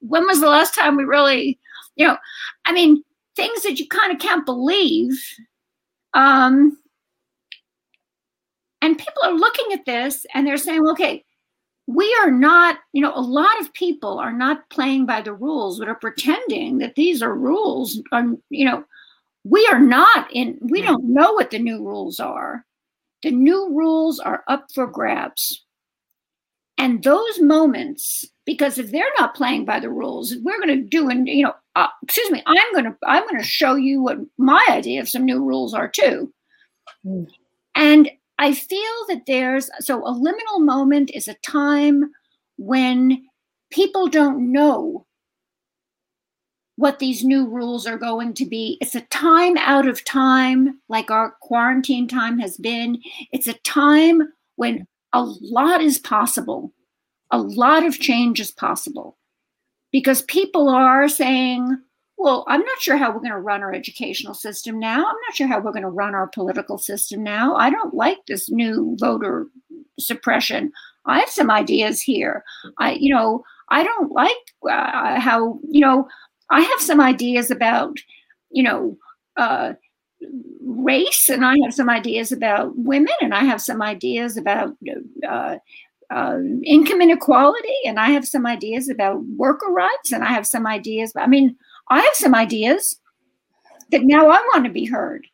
[0.00, 1.58] when was the last time we really,
[1.96, 2.16] you know,
[2.64, 3.02] I mean,
[3.36, 5.20] things that you kind of can't believe.
[6.12, 6.78] Um,
[8.84, 11.24] and people are looking at this and they're saying, okay,
[11.86, 15.78] we are not, you know, a lot of people are not playing by the rules,
[15.78, 18.02] but are pretending that these are rules.
[18.12, 18.84] And, you know,
[19.42, 22.66] we are not in, we don't know what the new rules are.
[23.22, 25.64] The new rules are up for grabs.
[26.76, 31.08] And those moments, because if they're not playing by the rules, we're going to do,
[31.08, 34.18] and you know, uh, excuse me, I'm going to, I'm going to show you what
[34.36, 36.30] my idea of some new rules are too.
[37.06, 37.28] Mm.
[37.74, 42.10] And I feel that there's so a liminal moment is a time
[42.56, 43.24] when
[43.70, 45.06] people don't know
[46.76, 48.78] what these new rules are going to be.
[48.80, 53.00] It's a time out of time, like our quarantine time has been.
[53.32, 54.22] It's a time
[54.56, 56.72] when a lot is possible,
[57.30, 59.16] a lot of change is possible,
[59.92, 61.78] because people are saying,
[62.24, 64.96] well, I'm not sure how we're going to run our educational system now.
[64.96, 67.54] I'm not sure how we're going to run our political system now.
[67.54, 69.46] I don't like this new voter
[70.00, 70.72] suppression.
[71.04, 72.42] I have some ideas here.
[72.78, 74.30] I, you know, I don't like
[74.66, 76.08] uh, how, you know,
[76.48, 77.98] I have some ideas about,
[78.50, 78.96] you know,
[79.36, 79.74] uh,
[80.62, 84.74] race, and I have some ideas about women, and I have some ideas about
[85.28, 85.56] uh,
[86.10, 90.66] uh, income inequality, and I have some ideas about worker rights, and I have some
[90.66, 91.12] ideas.
[91.16, 91.54] I mean,
[91.90, 92.98] I have some ideas
[93.90, 95.26] that now I want to be heard.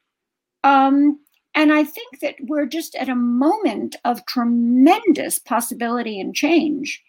[0.65, 1.19] Um,
[1.55, 7.03] and I think that we're just at a moment of tremendous possibility and change.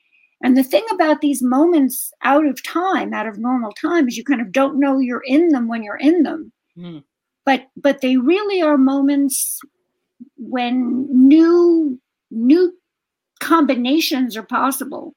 [0.44, 4.24] And the thing about these moments out of time, out of normal time, is you
[4.24, 6.52] kind of don't know you're in them when you're in them.
[6.78, 7.04] Mm.
[7.46, 9.60] But but they really are moments
[10.38, 12.00] when new
[12.32, 12.74] new
[13.40, 15.16] combinations are possible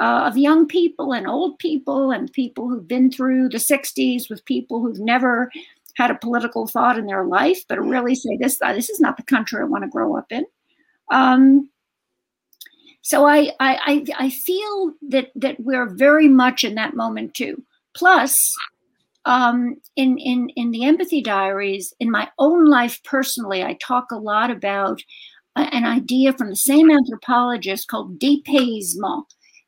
[0.00, 4.44] uh, of young people and old people and people who've been through the 60s with
[4.44, 5.50] people who've never
[5.96, 9.16] had a political thought in their life, but really say this uh, this is not
[9.16, 10.44] the country I want to grow up in.
[11.10, 11.70] Um,
[13.02, 17.64] so I, I I feel that that we're very much in that moment too.
[17.94, 18.54] Plus,
[19.24, 24.16] um, in in in the empathy diaries, in my own life personally, I talk a
[24.16, 25.02] lot about
[25.56, 29.24] an idea from the same anthropologist called dépaysement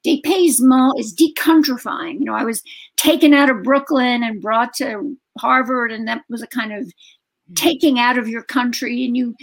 [0.06, 2.18] Dépaysement is decountrifying.
[2.20, 2.62] You know, I was
[2.96, 7.54] taken out of Brooklyn and brought to Harvard, and that was a kind of hmm.
[7.54, 9.04] taking out of your country.
[9.04, 9.34] And you,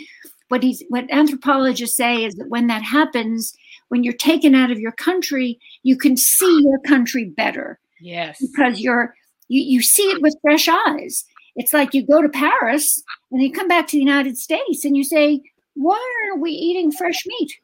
[0.50, 3.54] what he's, what anthropologists say is that when that happens,
[3.90, 7.80] when you're taken out of your country, you can see your country better.
[8.00, 9.16] Yes, because you're
[9.48, 11.24] you you see it with fresh eyes.
[11.56, 13.02] It's like you go to Paris
[13.32, 15.42] and you come back to the United States and you say,
[15.74, 17.58] "Why aren't we eating fresh meat?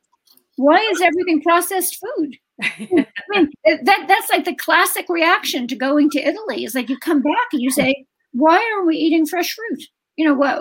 [0.55, 6.09] Why is everything processed food?" I mean, that that's like the classic reaction to going
[6.11, 6.63] to Italy.
[6.63, 9.83] Is like you come back and you say, "Why are we eating fresh fruit?"
[10.15, 10.59] You know what?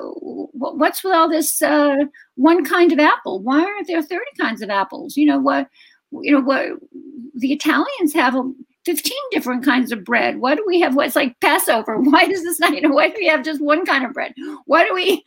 [0.79, 1.97] What's with all this uh,
[2.37, 3.43] one kind of apple?
[3.43, 5.17] Why aren't there thirty kinds of apples?
[5.17, 5.69] You know what?
[6.13, 6.67] You know what?
[7.35, 8.53] The Italians have a
[8.85, 10.39] 15 different kinds of bread.
[10.39, 11.99] Why do we have what's like Passover?
[12.01, 14.35] Why does this not, you know, why do we have just one kind of bread?
[14.67, 15.23] Why do we?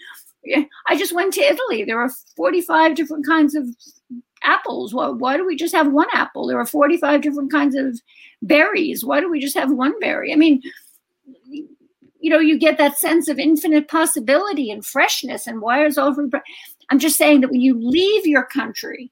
[0.87, 1.83] I just went to Italy.
[1.83, 3.67] There are 45 different kinds of
[4.45, 4.93] apples.
[4.93, 6.47] Why, why do we just have one apple?
[6.47, 7.99] There are 45 different kinds of
[8.41, 9.03] berries.
[9.03, 10.31] Why do we just have one berry?
[10.31, 10.61] I mean,
[12.25, 16.27] you know, you get that sense of infinite possibility and freshness and why is over.
[16.89, 19.11] I'm just saying that when you leave your country,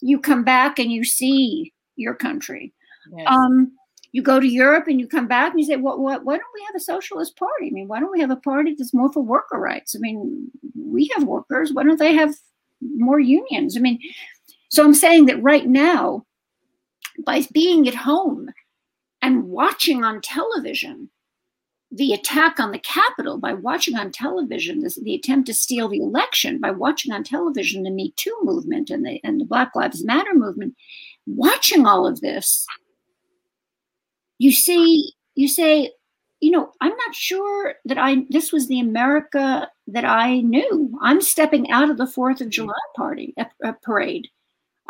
[0.00, 2.72] you come back and you see your country.
[3.16, 3.26] Yes.
[3.28, 3.72] Um,
[4.12, 6.54] you go to Europe and you come back and you say, well, what, why don't
[6.54, 7.68] we have a socialist party?
[7.68, 9.94] I mean, why don't we have a party that's more for worker rights?
[9.94, 11.72] I mean, we have workers.
[11.72, 12.34] Why don't they have
[12.96, 13.76] more unions?
[13.76, 14.00] I mean,
[14.70, 16.24] so I'm saying that right now,
[17.24, 18.50] by being at home
[19.20, 21.10] and watching on television
[21.92, 25.98] the attack on the Capitol, by watching on television this, the attempt to steal the
[25.98, 30.04] election, by watching on television the Me Too movement and the, and the Black Lives
[30.04, 30.76] Matter movement,
[31.26, 32.64] watching all of this,
[34.38, 35.90] you see, you say,
[36.40, 40.96] you know, I'm not sure that I this was the America that I knew.
[41.02, 44.28] I'm stepping out of the Fourth of July party a, a parade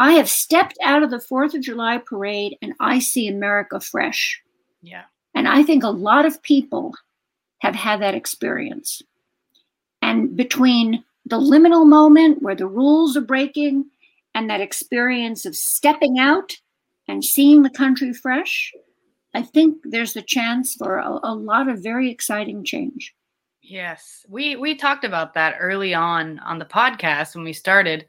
[0.01, 4.41] I have stepped out of the Fourth of July parade and I see America fresh.
[4.81, 5.03] Yeah.
[5.35, 6.95] And I think a lot of people
[7.59, 9.03] have had that experience.
[10.01, 13.91] And between the liminal moment where the rules are breaking
[14.35, 16.57] and that experience of stepping out
[17.07, 18.73] and seeing the country fresh,
[19.35, 23.15] I think there's the chance for a, a lot of very exciting change.
[23.61, 24.25] Yes.
[24.31, 28.07] We we talked about that early on on the podcast when we started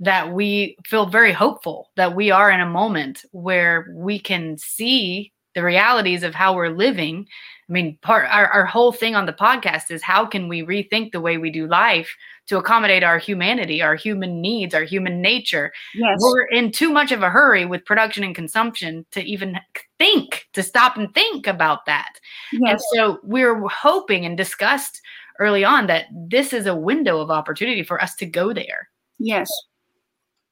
[0.00, 5.32] that we feel very hopeful that we are in a moment where we can see
[5.54, 7.26] the realities of how we're living.
[7.68, 11.12] I mean, part our, our whole thing on the podcast is how can we rethink
[11.12, 15.72] the way we do life to accommodate our humanity, our human needs, our human nature.
[15.94, 16.18] Yes.
[16.20, 19.58] We're in too much of a hurry with production and consumption to even
[19.98, 22.12] think, to stop and think about that.
[22.52, 22.62] Yes.
[22.70, 25.00] And so we're hoping and discussed
[25.38, 28.88] early on that this is a window of opportunity for us to go there.
[29.18, 29.48] Yes.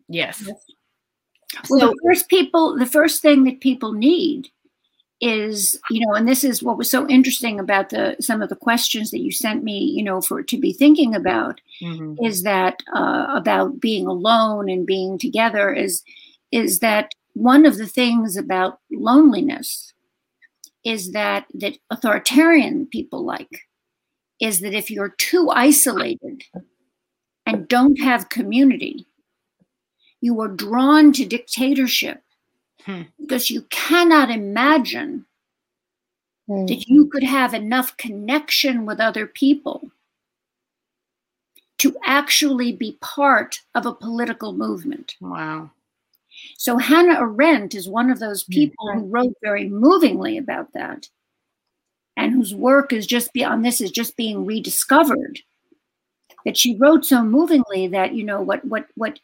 [0.08, 0.42] Yes.
[1.70, 4.48] Well, so, the first people, the first thing that people need
[5.20, 8.56] is, you know, and this is what was so interesting about the some of the
[8.56, 12.14] questions that you sent me, you know, for to be thinking about, mm-hmm.
[12.24, 16.02] is that uh, about being alone and being together is
[16.52, 19.92] is that one of the things about loneliness
[20.84, 23.66] is that that authoritarian people like
[24.40, 26.44] is that if you're too isolated
[27.44, 29.06] and don't have community,
[30.20, 32.22] you are drawn to dictatorship
[32.84, 33.02] hmm.
[33.20, 35.26] because you cannot imagine
[36.46, 36.66] hmm.
[36.66, 39.90] that you could have enough connection with other people
[41.78, 45.14] to actually be part of a political movement.
[45.20, 45.70] Wow.
[46.56, 48.52] So Hannah Arendt is one of those hmm.
[48.52, 51.08] people who wrote very movingly about that
[52.16, 55.40] and whose work is just beyond this is just being rediscovered.
[56.44, 59.20] That she wrote so movingly that, you know, what what what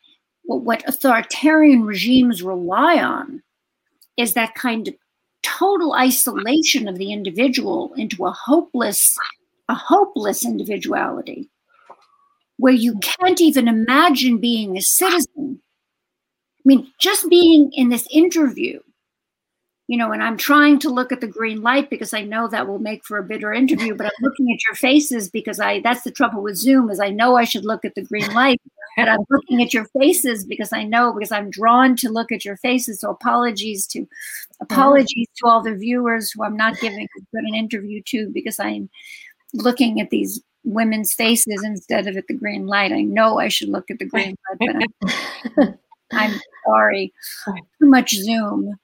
[0.47, 3.43] what authoritarian regimes rely on
[4.17, 4.95] is that kind of
[5.43, 9.17] total isolation of the individual into a hopeless
[9.69, 11.49] a hopeless individuality
[12.59, 15.61] where you can't even imagine being a citizen.
[16.59, 18.81] I mean just being in this interview
[19.87, 22.67] you know, and I'm trying to look at the green light because I know that
[22.67, 26.03] will make for a bitter interview, but I'm looking at your faces because I that's
[26.03, 28.61] the trouble with Zoom is I know I should look at the green light,
[28.97, 32.47] but I'm looking at your faces because I know because I'm drawn to look at
[32.47, 33.01] your faces.
[33.01, 34.07] So apologies to
[34.61, 38.59] apologies to all the viewers who I'm not giving as good an interview to because
[38.59, 38.89] I'm
[39.53, 42.91] looking at these women's faces instead of at the green light.
[42.91, 44.87] I know I should look at the green light,
[45.55, 45.79] but I'm,
[46.13, 47.13] I'm sorry.
[47.45, 48.79] Too much Zoom.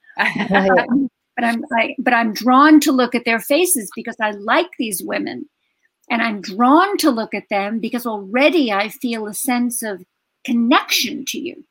[1.35, 5.01] But I'm I, but I'm drawn to look at their faces because I like these
[5.03, 5.47] women.
[6.09, 10.03] And I'm drawn to look at them because already I feel a sense of
[10.43, 11.63] connection to you.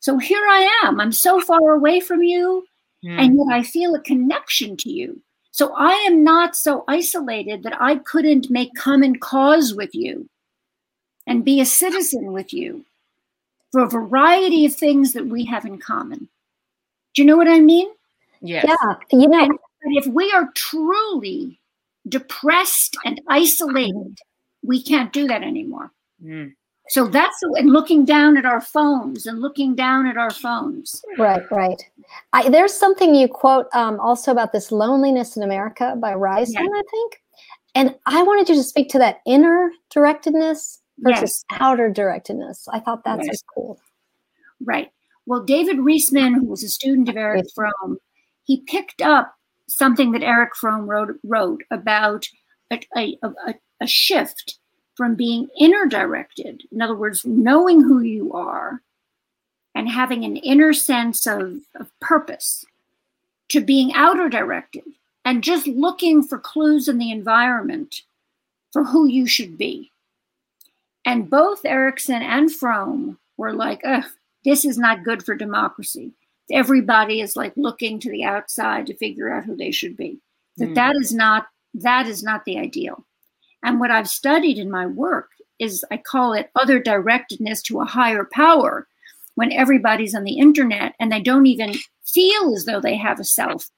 [0.00, 1.00] So here I am.
[1.00, 2.66] I'm so far away from you,
[3.04, 3.18] mm.
[3.18, 5.20] and yet I feel a connection to you.
[5.50, 10.28] So I am not so isolated that I couldn't make common cause with you
[11.26, 12.84] and be a citizen with you
[13.72, 16.28] for a variety of things that we have in common.
[17.18, 17.88] Do you know what I mean?
[18.42, 18.64] Yes.
[18.68, 18.94] Yeah.
[19.10, 21.58] You know, and if we are truly
[22.08, 24.20] depressed and isolated,
[24.62, 25.90] we can't do that anymore.
[26.24, 26.52] Mm.
[26.90, 31.02] So that's and looking down at our phones and looking down at our phones.
[31.18, 31.82] Right, right.
[32.32, 36.78] I, there's something you quote um, also about this loneliness in America by Riesman, yeah.
[36.78, 37.20] I think.
[37.74, 41.58] And I wanted you to speak to that inner directedness versus yes.
[41.58, 42.68] outer directedness.
[42.72, 43.42] I thought that's yes.
[43.52, 43.80] cool.
[44.64, 44.92] Right.
[45.28, 47.98] Well, David Riesman, who was a student of Erich Fromm,
[48.44, 49.34] he picked up
[49.68, 52.26] something that Erich Fromm wrote, wrote about
[52.72, 54.58] a, a, a, a shift
[54.94, 58.80] from being inner directed, in other words, knowing who you are
[59.74, 62.64] and having an inner sense of, of purpose,
[63.50, 64.84] to being outer directed
[65.26, 68.00] and just looking for clues in the environment
[68.72, 69.92] for who you should be.
[71.04, 74.06] And both Erikson and Fromm were like, ugh,
[74.44, 76.12] this is not good for democracy.
[76.50, 80.18] Everybody is like looking to the outside to figure out who they should be.
[80.56, 80.74] That mm.
[80.74, 83.04] that is not that is not the ideal.
[83.62, 87.84] And what I've studied in my work is I call it other directedness to a
[87.84, 88.86] higher power
[89.34, 91.74] when everybody's on the internet and they don't even
[92.04, 93.68] feel as though they have a self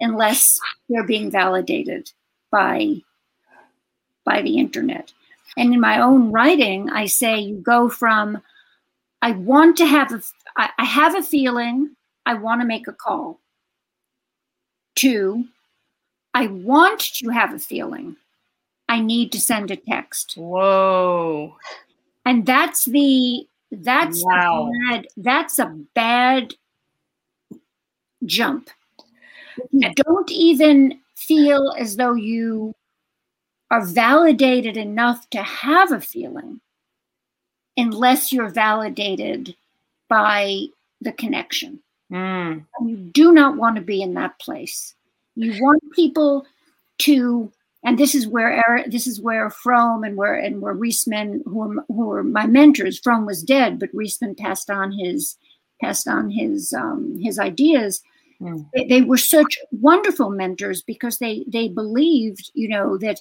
[0.00, 2.10] unless they're being validated
[2.50, 2.96] by
[4.24, 5.12] by the internet.
[5.56, 8.42] And in my own writing, I say you go from
[9.22, 10.22] I want to have a,
[10.56, 11.96] I have a feeling
[12.26, 13.40] I want to make a call.
[14.94, 15.44] Two,
[16.34, 18.16] I want to have a feeling
[18.88, 20.34] I need to send a text.
[20.36, 21.56] Whoa.
[22.24, 24.70] And that's the that's wow.
[24.88, 26.54] bad that's a bad
[28.24, 28.70] jump.
[29.56, 29.78] Hmm.
[29.78, 32.74] You don't even feel as though you
[33.70, 36.60] are validated enough to have a feeling
[37.78, 39.54] unless you're validated
[40.08, 40.66] by
[41.00, 41.80] the connection.
[42.12, 42.64] Mm.
[42.84, 44.94] You do not want to be in that place.
[45.36, 46.44] You want people
[46.98, 47.52] to,
[47.84, 51.62] and this is where Erich, this is where Fromm and where and where Riesman, who
[51.62, 55.36] are, who are my mentors, Fromm was dead, but Riesman passed on his
[55.80, 58.02] passed on his um, his ideas.
[58.40, 58.68] Mm.
[58.74, 63.20] They, they were such wonderful mentors because they they believed, you know, that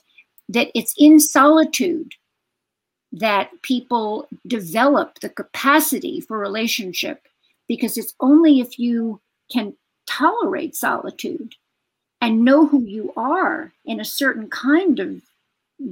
[0.50, 2.16] that it's in solitude
[3.12, 7.28] that people develop the capacity for relationship
[7.68, 9.20] because it's only if you
[9.52, 9.74] can
[10.06, 11.56] tolerate solitude
[12.22, 15.22] and know who you are in a certain kind of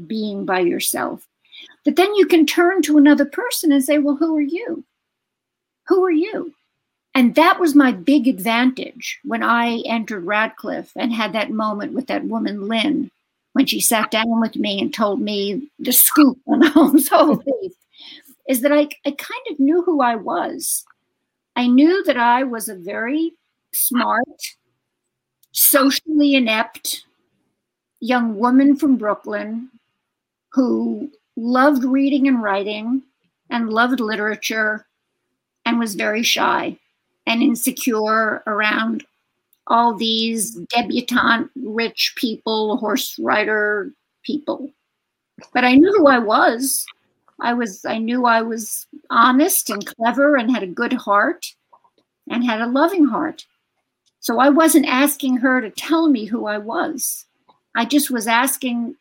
[0.07, 1.27] being by yourself
[1.85, 4.83] that then you can turn to another person and say well who are you?
[5.87, 6.53] Who are you?
[7.13, 12.07] And that was my big advantage when I entered Radcliffe and had that moment with
[12.07, 13.09] that woman, Lynn,
[13.55, 17.77] when she sat down with me and told me the scoop on Holmes Whole Faith,
[18.49, 20.83] is that I, I kind of knew who I was.
[21.55, 23.31] I knew that I was a very
[23.73, 24.57] smart,
[25.53, 27.05] socially inept
[28.01, 29.69] young woman from Brooklyn
[30.49, 33.03] who loved reading and writing
[33.49, 34.85] and loved literature
[35.65, 36.77] and was very shy
[37.25, 39.05] and insecure around
[39.67, 43.91] all these debutante rich people, horse rider
[44.23, 44.69] people.
[45.53, 46.85] But I knew who I was.
[47.41, 51.45] I was I knew I was honest and clever and had a good heart
[52.29, 53.45] and had a loving heart.
[54.19, 57.25] So I wasn't asking her to tell me who I was.
[57.75, 58.95] I just was asking,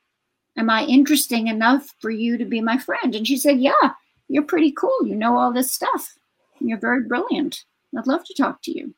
[0.57, 3.15] Am I interesting enough for you to be my friend?
[3.15, 3.93] And she said, Yeah,
[4.29, 5.07] you're pretty cool.
[5.07, 6.15] You know all this stuff.
[6.61, 7.65] You're very brilliant.
[7.97, 8.95] I'd love to talk to you.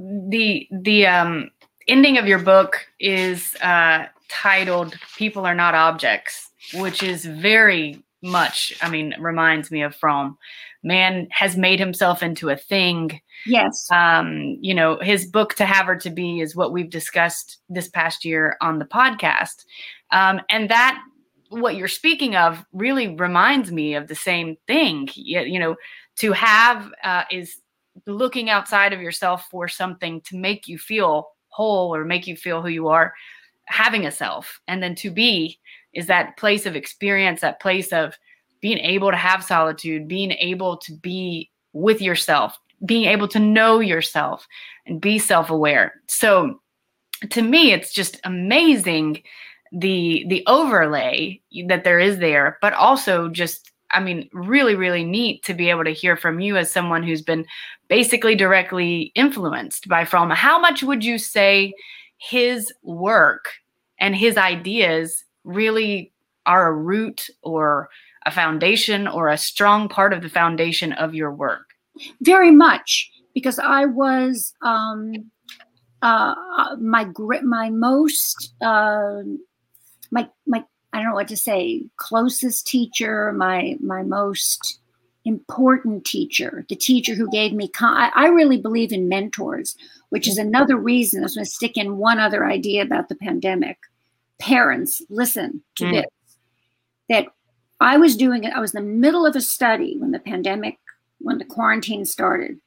[0.00, 1.50] The the um,
[1.86, 8.74] ending of your book is uh, titled "People Are Not Objects," which is very much.
[8.80, 10.38] I mean, reminds me of Fromm.
[10.82, 13.20] Man has made himself into a thing.
[13.44, 13.86] Yes.
[13.90, 17.88] Um, you know, his book "To Have or to Be" is what we've discussed this
[17.88, 19.66] past year on the podcast,
[20.12, 20.98] um, and that
[21.50, 25.10] what you're speaking of really reminds me of the same thing.
[25.14, 25.76] You, you know,
[26.16, 27.60] to have uh, is
[28.06, 32.62] looking outside of yourself for something to make you feel whole or make you feel
[32.62, 33.12] who you are
[33.66, 34.60] having a self.
[34.68, 35.58] And then to be
[35.92, 38.16] is that place of experience that place of
[38.60, 43.80] being able to have solitude being able to be with yourself being able to know
[43.80, 44.46] yourself
[44.86, 45.94] and be self-aware.
[46.06, 46.60] So
[47.30, 49.22] to me it's just amazing
[49.72, 55.42] the the overlay that there is there but also just I mean, really, really neat
[55.44, 57.46] to be able to hear from you as someone who's been
[57.90, 60.30] basically directly influenced by Fromm.
[60.30, 61.74] How much would you say
[62.18, 63.50] his work
[63.98, 66.12] and his ideas really
[66.46, 67.90] are a root or
[68.24, 71.66] a foundation or a strong part of the foundation of your work?
[72.22, 75.12] Very much, because I was um,
[76.02, 76.34] uh,
[76.80, 77.06] my
[77.42, 79.22] my most uh,
[80.12, 84.79] my my I don't know what to say, closest teacher, my my most
[85.24, 87.68] important teacher, the teacher who gave me.
[87.68, 89.76] Con- I, I really believe in mentors,
[90.08, 91.20] which is another reason.
[91.20, 93.78] I was going to stick in one other idea about the pandemic.
[94.38, 95.92] Parents, listen to mm.
[95.92, 96.06] this.
[97.08, 97.26] That
[97.80, 98.52] I was doing it.
[98.52, 100.78] I was in the middle of a study when the pandemic,
[101.18, 102.60] when the quarantine started,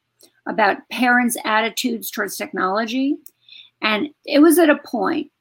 [0.45, 3.15] about parents' attitudes towards technology,
[3.81, 5.31] and it was at a point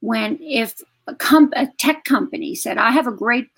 [0.00, 0.74] when if
[1.06, 3.48] a, com- a tech company said, I have a great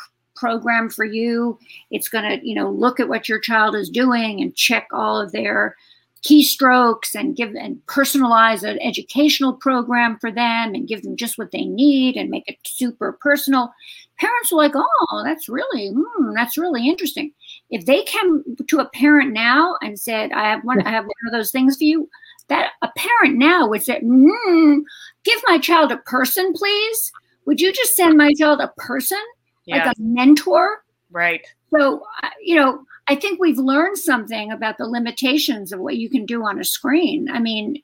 [0.44, 1.58] program for you.
[1.90, 5.18] It's going to, you know, look at what your child is doing and check all
[5.18, 5.74] of their
[6.22, 11.50] keystrokes and give and personalize an educational program for them and give them just what
[11.50, 13.72] they need and make it super personal.
[14.18, 17.32] Parents are like, "Oh, that's really, mm, that's really interesting."
[17.70, 21.26] If they came to a parent now and said, "I have one, I have one
[21.26, 22.08] of those things for you,"
[22.48, 24.82] that a parent now would say, mm,
[25.24, 27.12] "Give my child a person, please."
[27.46, 29.20] would you just send my child a person
[29.66, 29.86] yeah.
[29.86, 32.02] like a mentor right so
[32.42, 36.44] you know i think we've learned something about the limitations of what you can do
[36.44, 37.82] on a screen i mean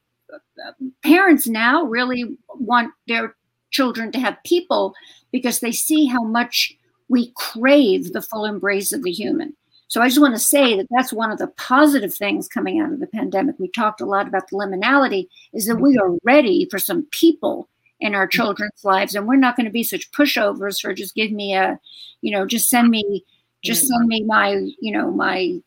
[1.03, 3.35] parents now really want their
[3.71, 4.95] children to have people
[5.33, 6.77] because they see how much
[7.09, 9.55] we crave the full embrace of the human
[9.91, 12.93] so I just want to say that that's one of the positive things coming out
[12.93, 13.57] of the pandemic.
[13.59, 17.69] We talked a lot about the liminality, is that we are ready for some people
[18.01, 21.31] in our children's lives and we're not going to be such pushovers for just give
[21.31, 21.79] me a
[22.23, 23.25] you know just send me
[23.63, 25.61] just send me my you know my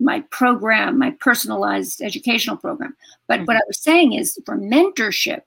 [0.00, 2.96] my program my personalized educational program.
[3.28, 3.44] But mm-hmm.
[3.46, 5.42] what i was saying is for mentorship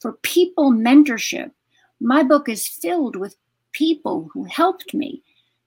[0.00, 1.50] for people mentorship
[2.00, 3.36] my book is filled with
[3.72, 5.22] people who helped me.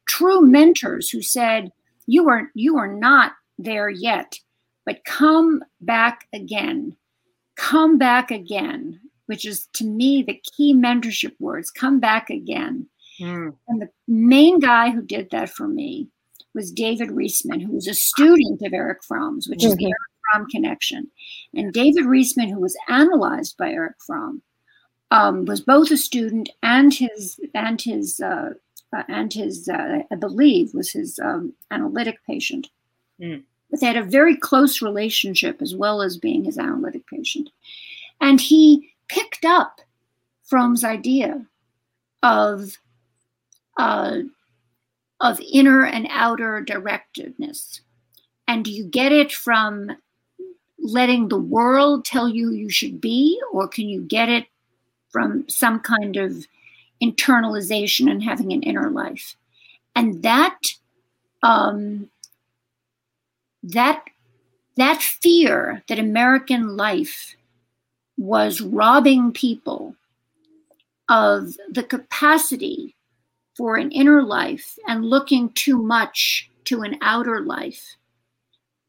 [0.06, 1.72] True mentors who said
[2.06, 4.40] you are you are not there yet
[4.86, 6.96] but come back again.
[7.56, 12.88] Come back again which is to me the key mentorship words come back again.
[13.20, 13.56] Mm.
[13.68, 16.10] And the main guy who did that for me
[16.54, 19.72] was David Riesman, who was a student of Erich Fromm's, which mm-hmm.
[19.72, 20.38] is the mm-hmm.
[20.38, 21.08] Fromm connection.
[21.54, 24.42] And David Riesman, who was analyzed by Eric Fromm,
[25.12, 28.52] um, was both a student and his and his uh,
[28.96, 32.68] uh, and his uh, I believe was his um, analytic patient.
[33.22, 33.44] Mm.
[33.70, 37.50] But they had a very close relationship as well as being his analytic patient.
[38.22, 39.82] And he picked up
[40.44, 41.46] Fromm's idea
[42.24, 42.78] of
[43.78, 44.20] uh,
[45.20, 47.82] of inner and outer directedness,
[48.48, 49.92] and do you get it from
[50.80, 54.46] letting the world tell you you should be, or can you get it
[55.10, 56.46] from some kind of
[57.02, 59.36] internalization and having an inner life?
[59.96, 60.60] And that
[61.42, 62.10] um,
[63.64, 64.04] that
[64.78, 67.36] that fear that American life
[68.18, 69.96] was robbing people
[71.10, 72.96] of the capacity
[73.56, 77.96] for an inner life and looking too much to an outer life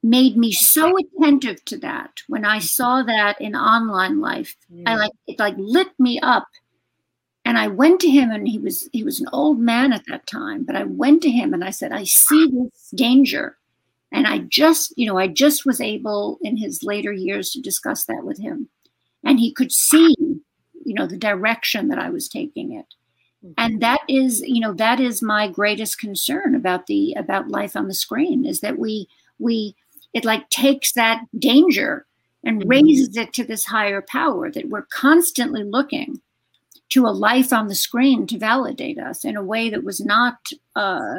[0.02, 2.22] made me so attentive to that.
[2.28, 4.56] When i saw that in online life
[4.86, 6.46] i like it like lit me up.
[7.44, 10.26] And i went to him and he was he was an old man at that
[10.26, 13.56] time but i went to him and i said i see this danger.
[14.12, 18.04] And i just you know i just was able in his later years to discuss
[18.04, 18.68] that with him
[19.26, 20.14] and he could see
[20.84, 22.86] you know the direction that i was taking it
[23.44, 23.52] mm-hmm.
[23.58, 27.88] and that is you know that is my greatest concern about the about life on
[27.88, 29.08] the screen is that we
[29.38, 29.74] we
[30.14, 32.06] it like takes that danger
[32.44, 32.68] and mm-hmm.
[32.68, 36.20] raises it to this higher power that we're constantly looking
[36.88, 40.38] to a life on the screen to validate us in a way that was not
[40.76, 41.16] uh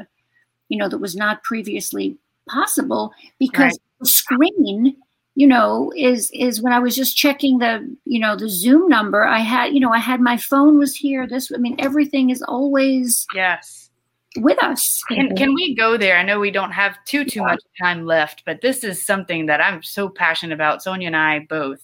[0.69, 3.79] you know that was not previously possible because right.
[3.99, 4.95] the screen
[5.37, 9.23] you know is is when i was just checking the you know the zoom number
[9.23, 12.41] i had you know i had my phone was here this i mean everything is
[12.41, 13.91] always yes.
[14.37, 14.83] with us.
[15.09, 16.17] Can, can we go there?
[16.17, 19.61] I know we don't have too too much time left but this is something that
[19.61, 21.81] i'm so passionate about sonia and i both.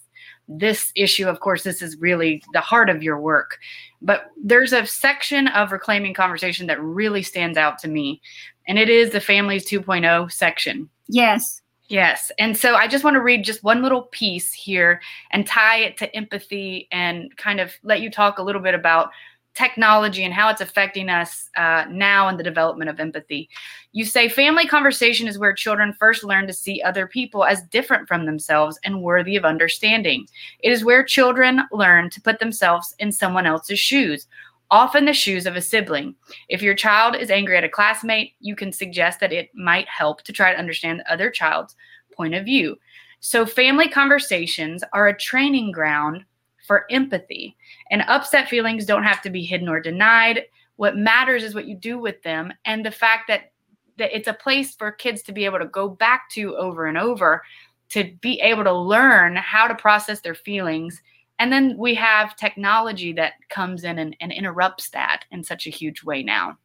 [0.47, 3.59] This issue of course this is really the heart of your work
[4.01, 8.19] but there's a section of reclaiming conversation that really stands out to me
[8.67, 10.89] and it is the families 2.0 section.
[11.07, 12.31] Yes Yes.
[12.39, 15.97] And so I just want to read just one little piece here and tie it
[15.97, 19.09] to empathy and kind of let you talk a little bit about
[19.53, 23.49] technology and how it's affecting us uh, now in the development of empathy.
[23.91, 28.07] You say family conversation is where children first learn to see other people as different
[28.07, 30.27] from themselves and worthy of understanding.
[30.61, 34.25] It is where children learn to put themselves in someone else's shoes
[34.73, 36.15] often the shoes of a sibling.
[36.49, 40.23] If your child is angry at a classmate, you can suggest that it might help
[40.23, 41.75] to try to understand the other child's
[42.11, 42.77] point of view.
[43.19, 46.25] So, family conversations are a training ground
[46.67, 47.55] for empathy,
[47.91, 50.45] and upset feelings don't have to be hidden or denied.
[50.77, 53.51] What matters is what you do with them, and the fact that,
[53.99, 56.97] that it's a place for kids to be able to go back to over and
[56.97, 57.43] over
[57.89, 60.99] to be able to learn how to process their feelings
[61.39, 65.71] and then we have technology that comes in and, and interrupts that in such a
[65.71, 66.57] huge way now.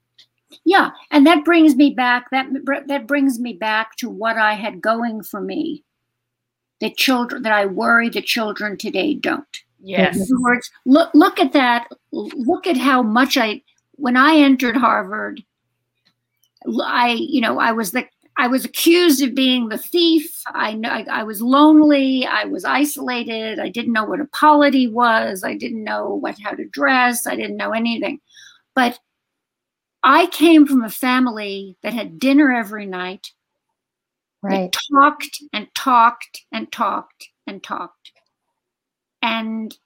[0.65, 2.31] Yeah, and that brings me back.
[2.31, 2.47] That
[2.87, 5.85] that brings me back to what I had going for me.
[6.81, 9.63] The children that I worry the children today don't.
[9.81, 10.17] Yes.
[10.17, 11.89] In other words, look look at that.
[12.13, 13.63] Look at how much I
[13.93, 15.43] when I entered Harvard.
[16.83, 18.07] I you know I was the
[18.39, 20.43] I was accused of being the thief.
[20.47, 22.25] I, know I, I was lonely.
[22.25, 23.59] I was isolated.
[23.59, 25.43] I didn't know what a polity was.
[25.43, 27.27] I didn't know what how to dress.
[27.27, 28.21] I didn't know anything.
[28.77, 29.01] But
[30.05, 33.33] I came from a family that had dinner every night.
[34.41, 34.73] Right.
[34.93, 38.13] talked and talked and talked and talked.
[39.21, 39.77] And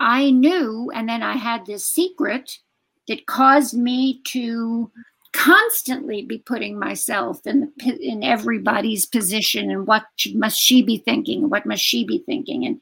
[0.00, 2.58] I knew, and then I had this secret
[3.06, 4.90] that caused me to
[5.36, 11.50] constantly be putting myself in the, in everybody's position and what must she be thinking
[11.50, 12.64] what must she be thinking.
[12.64, 12.80] And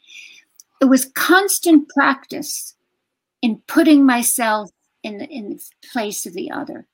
[0.81, 2.75] it was constant practice
[3.43, 4.71] in putting myself
[5.03, 6.87] in the, in the place of the other.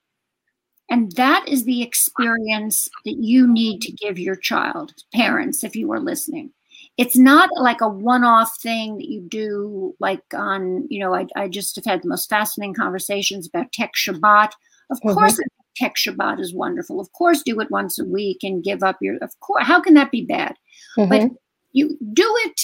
[0.88, 5.92] And that is the experience that you need to give your child parents if you
[5.92, 6.50] are listening.
[6.96, 11.48] It's not like a one-off thing that you do like on you know i, I
[11.48, 14.52] just have had the most fascinating conversations about tech shabbat
[14.90, 15.14] of mm-hmm.
[15.14, 15.40] course,
[15.76, 17.00] tech Shabbat is wonderful.
[17.00, 19.16] Of course, do it once a week and give up your.
[19.18, 20.56] Of course, how can that be bad?
[20.98, 21.08] Mm-hmm.
[21.08, 21.30] But
[21.72, 22.60] you do it.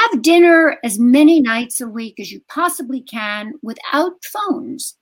[0.00, 4.96] Have dinner as many nights a week as you possibly can without phones.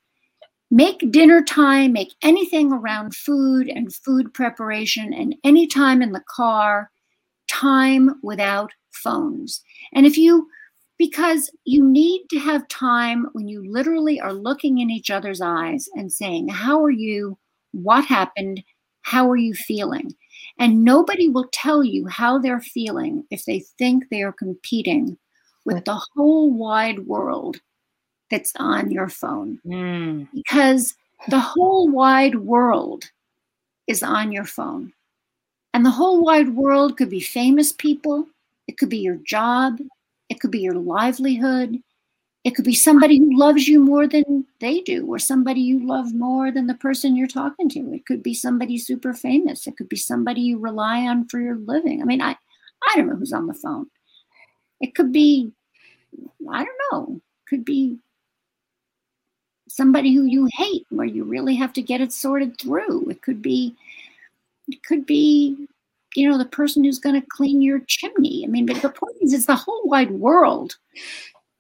[0.73, 6.23] Make dinner time, make anything around food and food preparation, and any time in the
[6.29, 6.91] car,
[7.49, 9.63] time without phones.
[9.93, 10.49] And if you
[11.01, 15.89] because you need to have time when you literally are looking in each other's eyes
[15.95, 17.39] and saying, How are you?
[17.73, 18.63] What happened?
[19.01, 20.15] How are you feeling?
[20.59, 25.17] And nobody will tell you how they're feeling if they think they are competing
[25.65, 27.63] with the whole wide world
[28.31, 29.59] that's on your phone.
[29.65, 30.29] Mm.
[30.35, 30.97] Because
[31.29, 33.11] the whole wide world
[33.87, 34.93] is on your phone.
[35.73, 38.27] And the whole wide world could be famous people,
[38.69, 39.79] it could be your job,
[40.31, 41.83] it could be your livelihood.
[42.43, 46.15] It could be somebody who loves you more than they do, or somebody you love
[46.15, 47.93] more than the person you're talking to.
[47.93, 49.67] It could be somebody super famous.
[49.67, 52.01] It could be somebody you rely on for your living.
[52.01, 52.37] I mean, I,
[52.89, 53.89] I don't know who's on the phone.
[54.81, 55.53] It could be,
[56.51, 57.99] I don't know, could be
[59.69, 63.11] somebody who you hate where you really have to get it sorted through.
[63.11, 63.77] It could be,
[64.69, 65.69] it could be,
[66.15, 68.45] you know, the person who's going to clean your chimney.
[68.45, 70.77] I mean, but the point is, it's the whole wide world.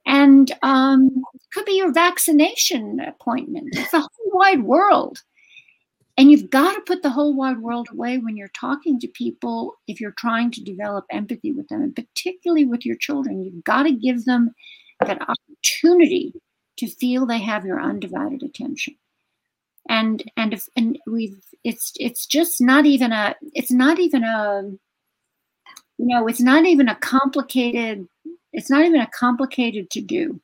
[0.07, 3.69] And um, it could be your vaccination appointment.
[3.73, 5.23] It's the whole wide world.
[6.17, 9.77] And you've got to put the whole wide world away when you're talking to people
[9.87, 13.43] if you're trying to develop empathy with them, and particularly with your children.
[13.43, 14.55] You've got to give them
[15.01, 16.35] that opportunity
[16.77, 18.97] to feel they have your undivided attention.
[19.91, 24.63] And and if and we've it's it's just not even a it's not even a
[25.99, 28.09] you know it's not even a complicated
[28.53, 30.41] it's not even a complicated to do.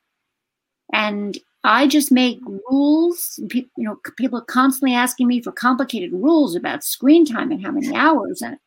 [0.92, 2.38] And I just make
[2.70, 3.40] rules.
[3.52, 7.72] you know, people are constantly asking me for complicated rules about screen time and how
[7.72, 8.40] many hours.
[8.42, 8.58] And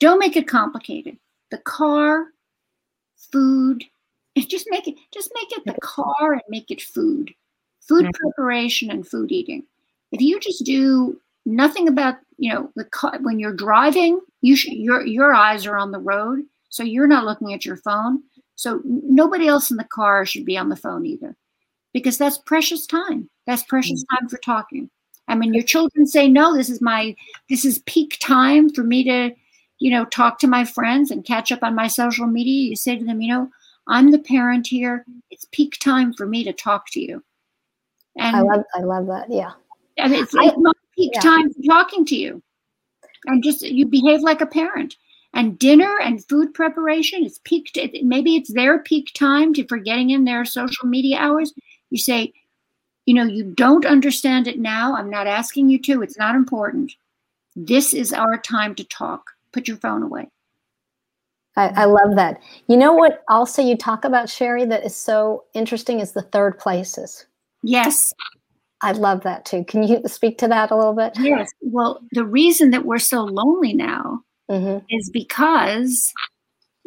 [0.00, 1.16] don't make it complicated.
[1.50, 2.26] The car,
[3.30, 3.84] food,
[4.36, 7.32] just make it just make it the car and make it food,
[7.80, 8.10] food mm-hmm.
[8.10, 9.62] preparation and food eating.
[10.14, 15.04] If you just do nothing about you know the car when you're driving, you your
[15.04, 18.22] your eyes are on the road, so you're not looking at your phone.
[18.56, 21.36] So nobody else in the car should be on the phone either
[21.92, 23.28] because that's precious time.
[23.46, 24.18] That's precious mm.
[24.18, 24.90] time for talking.
[25.28, 27.16] I mean, your children say, no, this is my,
[27.48, 29.34] this is peak time for me to,
[29.78, 32.68] you know, talk to my friends and catch up on my social media.
[32.68, 33.50] You say to them, you know,
[33.88, 35.06] I'm the parent here.
[35.30, 37.24] It's peak time for me to talk to you.
[38.16, 39.26] And I love, I love that.
[39.30, 39.52] Yeah.
[39.96, 41.20] And it's, it's my peak yeah.
[41.20, 42.42] time for talking to you.
[43.26, 44.96] And just, you behave like a parent
[45.32, 47.70] and dinner and food preparation is peak
[48.02, 51.52] maybe it's their peak time to for getting in their social media hours
[51.94, 52.32] you say,
[53.06, 54.96] you know, you don't understand it now.
[54.96, 56.02] I'm not asking you to.
[56.02, 56.92] It's not important.
[57.54, 59.30] This is our time to talk.
[59.52, 60.28] Put your phone away.
[61.56, 62.40] I, I, love that.
[62.66, 66.58] You know what also you talk about, Sherry, that is so interesting is the third
[66.58, 67.26] places.
[67.62, 68.12] Yes.
[68.84, 69.64] I love that too.
[69.64, 71.14] Can you speak to that a little bit?
[71.18, 71.50] Yes.
[71.62, 74.20] Well, the reason that we're so lonely now
[74.50, 74.84] mm-hmm.
[74.90, 76.12] is because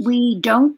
[0.06, 0.78] we don't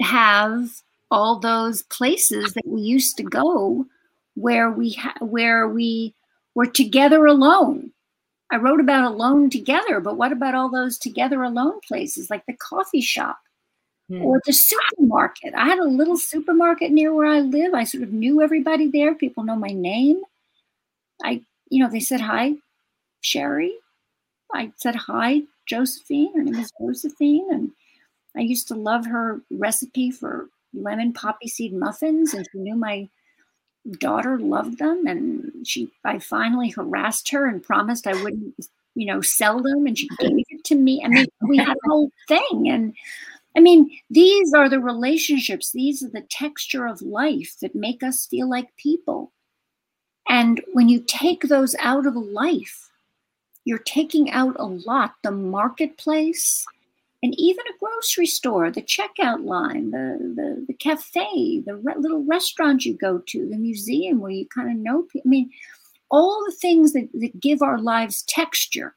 [0.00, 0.70] have
[1.10, 3.86] all those places that we used to go
[4.34, 6.14] where we ha- where we
[6.54, 7.90] were together alone.
[8.52, 12.52] I wrote about alone together, but what about all those together alone places like the
[12.56, 13.40] coffee shop
[14.08, 14.22] hmm.
[14.22, 15.54] or the supermarket?
[15.56, 17.74] I had a little supermarket near where I live.
[17.74, 19.16] I sort of knew everybody there.
[19.16, 20.22] People know my name.
[21.22, 22.54] I, you know, they said hi,
[23.20, 23.74] Sherry.
[24.52, 26.34] I said hi, Josephine.
[26.34, 27.70] Her name is Josephine, and
[28.36, 33.08] I used to love her recipe for lemon poppy seed muffins, and she knew my
[33.98, 35.06] daughter loved them.
[35.06, 38.54] And she, I finally harassed her and promised I wouldn't,
[38.94, 41.02] you know, sell them, and she gave it to me.
[41.04, 42.94] I mean, we had a whole thing, and
[43.56, 45.72] I mean, these are the relationships.
[45.72, 49.32] These are the texture of life that make us feel like people.
[50.28, 52.90] And when you take those out of life,
[53.64, 55.14] you're taking out a lot.
[55.22, 56.64] The marketplace,
[57.22, 62.24] and even a grocery store, the checkout line, the the, the cafe, the re- little
[62.24, 65.28] restaurant you go to, the museum where you kind of know people.
[65.28, 65.50] I mean,
[66.10, 68.94] all the things that, that give our lives texture.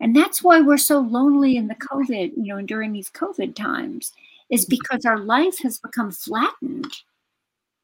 [0.00, 4.12] And that's why we're so lonely in the COVID, you know, during these COVID times,
[4.48, 6.92] is because our life has become flattened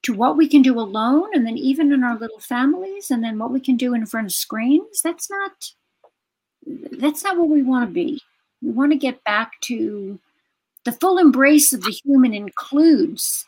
[0.04, 3.38] to what we can do alone and then even in our little families and then
[3.38, 5.00] what we can do in front of screens.
[5.02, 5.70] That's not
[6.92, 8.20] that's not what we want to be.
[8.62, 10.18] We want to get back to
[10.84, 13.46] the full embrace of the human includes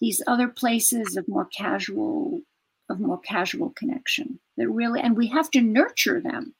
[0.00, 2.40] these other places of more casual
[2.88, 6.54] of more casual connection that really and we have to nurture them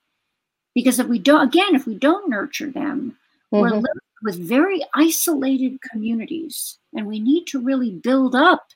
[0.75, 3.17] because if we don't again if we don't nurture them
[3.53, 3.61] mm-hmm.
[3.61, 3.85] we're living
[4.23, 8.67] with very isolated communities and we need to really build up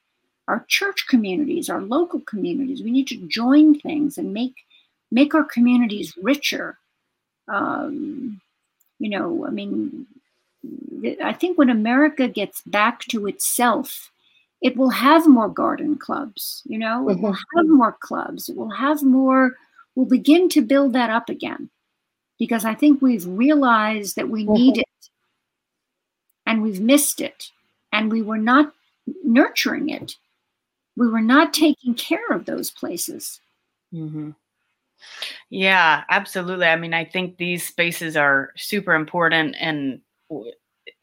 [0.51, 2.83] our church communities our local communities.
[2.83, 4.55] We need to join things and make
[5.09, 6.77] make our communities richer.
[7.47, 8.41] Um,
[8.99, 10.07] you know, I mean,
[11.23, 14.11] I think when America gets back to itself,
[14.61, 17.57] it will have more garden clubs, you know, it will mm-hmm.
[17.57, 19.55] have more clubs, it will have more,
[19.95, 21.69] we'll begin to build that up again.
[22.37, 24.81] Because I think we've realized that we need mm-hmm.
[24.81, 25.09] it.
[26.45, 27.51] And we've missed it.
[27.93, 28.73] And we were not
[29.23, 30.15] nurturing it.
[30.95, 33.39] We were not taking care of those places.
[33.93, 34.31] Mm-hmm.
[35.49, 36.67] Yeah, absolutely.
[36.67, 40.01] I mean, I think these spaces are super important and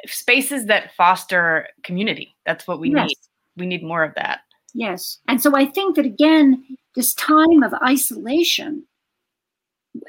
[0.07, 2.37] spaces that foster community.
[2.47, 3.09] That's what we yes.
[3.09, 3.17] need.
[3.57, 4.41] We need more of that.
[4.75, 5.19] Yes.
[5.27, 6.65] And so I think that again,
[6.95, 8.85] this time of isolation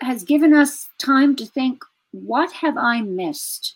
[0.02, 3.76] has given us time to think what have I missed?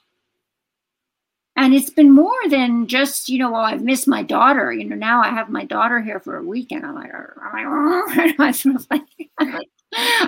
[1.63, 4.95] And it's been more than just you know well i've missed my daughter you know
[4.95, 7.11] now i have my daughter here for a weekend i'm like
[7.41, 9.03] i'm like, I sort of like,
[9.39, 9.67] I'm like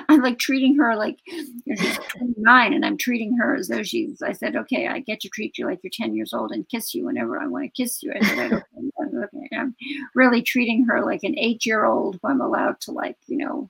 [0.09, 3.83] I'm like treating her like you know, she's 29 and I'm treating her as though
[3.83, 6.67] she's, I said, okay, I get to treat you like you're 10 years old and
[6.69, 8.13] kiss you whenever I want to kiss you.
[8.13, 9.49] I said, okay.
[9.57, 9.75] I'm
[10.13, 13.69] really treating her like an eight year old who I'm allowed to like, you know,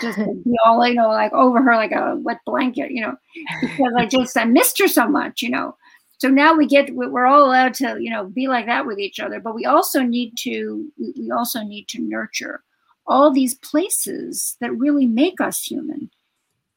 [0.00, 3.16] just be all, you know, like over her like a wet blanket, you know,
[3.60, 5.76] because I just, I missed her so much, you know.
[6.18, 9.20] So now we get, we're all allowed to, you know, be like that with each
[9.20, 12.62] other, but we also need to, we also need to nurture
[13.06, 16.10] all these places that really make us human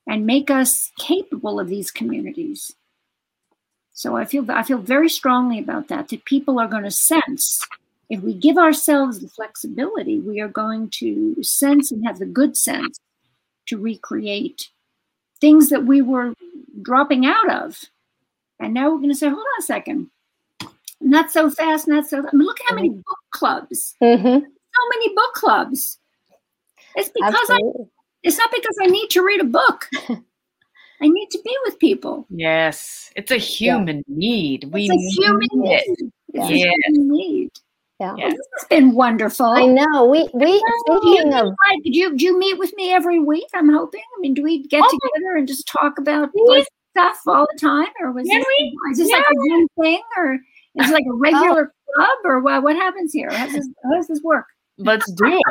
[0.07, 2.71] and make us capable of these communities.
[3.93, 6.07] So I feel I feel very strongly about that.
[6.07, 7.67] That people are going to sense
[8.09, 12.57] if we give ourselves the flexibility, we are going to sense and have the good
[12.57, 12.99] sense
[13.67, 14.69] to recreate
[15.39, 16.33] things that we were
[16.81, 17.85] dropping out of.
[18.61, 20.09] And now we're going to say, hold on a second,
[20.99, 22.19] not so fast, not so.
[22.19, 22.97] I mean, look at how many mm-hmm.
[22.99, 23.95] book clubs.
[24.01, 24.45] Mm-hmm.
[24.45, 25.97] So many book clubs.
[26.95, 27.83] It's because Absolutely.
[27.83, 27.89] I,
[28.23, 29.87] it's not because I need to read a book.
[31.01, 32.27] I need to be with people.
[32.29, 34.15] Yes, it's a human yeah.
[34.15, 34.69] need.
[34.71, 35.71] We it's a human need.
[35.73, 36.11] It.
[36.33, 36.67] It's yeah.
[36.67, 37.51] a human need.
[37.99, 38.13] Yeah.
[38.13, 39.45] Well, this has been wonderful.
[39.47, 40.05] I know.
[40.05, 41.53] We we thinking of
[41.83, 43.47] did you do you meet with me every week?
[43.53, 44.01] I'm hoping.
[44.01, 44.89] I mean, do we get oh.
[44.89, 48.77] together and just talk about like, stuff all the time, or was this, we?
[48.91, 49.17] is this yeah.
[49.17, 51.93] like a one thing, or is it like a regular oh.
[51.95, 52.63] club, or what?
[52.63, 53.29] What happens here?
[53.31, 54.45] How does this, how does this work?
[54.83, 55.41] Let's do it.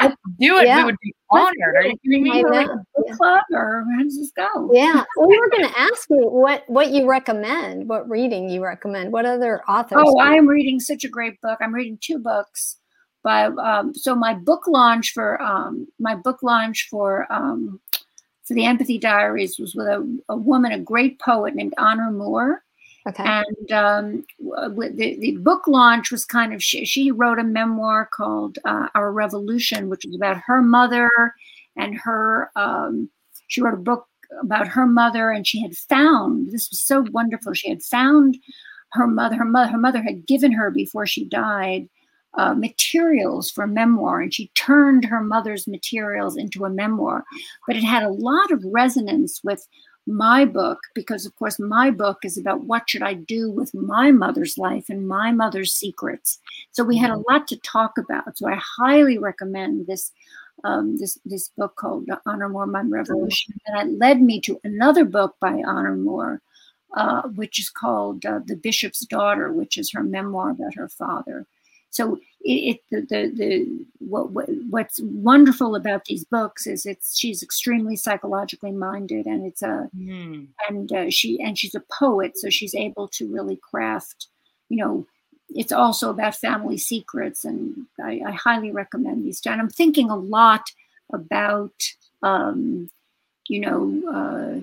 [0.00, 0.66] Let's do it.
[0.66, 0.78] Yeah.
[0.78, 1.76] We would be honored.
[1.76, 2.44] Are you kidding me?
[2.44, 4.70] Like book club or how does this go?
[4.72, 5.04] Yeah.
[5.16, 9.26] we were going to ask you what what you recommend, what reading you recommend, what
[9.26, 10.02] other authors.
[10.04, 11.58] Oh, I'm reading such a great book.
[11.60, 12.76] I'm reading two books.
[13.22, 17.78] By um, so my book launch for um, my book launch for um,
[18.50, 22.62] for the Empathy Diaries was with a, a woman, a great poet named Honor Moore
[23.08, 23.24] Okay.
[23.24, 28.58] And um, the, the book launch was kind of, she, she wrote a memoir called
[28.64, 31.10] uh, Our Revolution, which was about her mother
[31.76, 33.08] and her, um,
[33.48, 34.06] she wrote a book
[34.42, 38.36] about her mother and she had found, this was so wonderful, she had found
[38.92, 41.88] her mother, her mother, her mother had given her before she died
[42.34, 47.24] uh, materials for memoir, and she turned her mother's materials into a memoir.
[47.66, 49.66] But it had a lot of resonance with
[50.06, 54.10] my book because of course my book is about what should i do with my
[54.10, 56.38] mother's life and my mother's secrets
[56.72, 57.32] so we had a mm-hmm.
[57.32, 60.10] lot to talk about so i highly recommend this
[60.64, 65.04] um, this this book called honor moore my revolution and it led me to another
[65.04, 66.40] book by honor moore
[66.96, 71.46] uh, which is called uh, the bishop's daughter which is her memoir about her father
[71.90, 77.42] so it, it the, the, what, what, what's wonderful about these books is it's she's
[77.42, 80.46] extremely psychologically minded and it's a mm.
[80.68, 84.28] and uh, she and she's a poet so she's able to really craft
[84.68, 85.06] you know
[85.50, 90.16] it's also about family secrets and I, I highly recommend these and I'm thinking a
[90.16, 90.70] lot
[91.12, 91.74] about
[92.22, 92.88] um,
[93.48, 94.60] you know uh,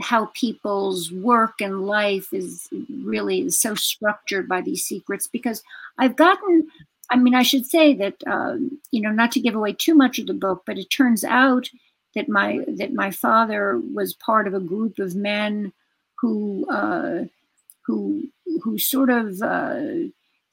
[0.00, 2.68] how people's work and life is
[3.02, 5.62] really so structured by these secrets because
[5.98, 6.68] I've gotten,
[7.10, 10.18] I mean, I should say that, um, you know, not to give away too much
[10.18, 11.70] of the book, but it turns out
[12.14, 15.72] that my that my father was part of a group of men
[16.14, 17.24] who uh,
[17.82, 18.24] who
[18.62, 19.80] who sort of uh,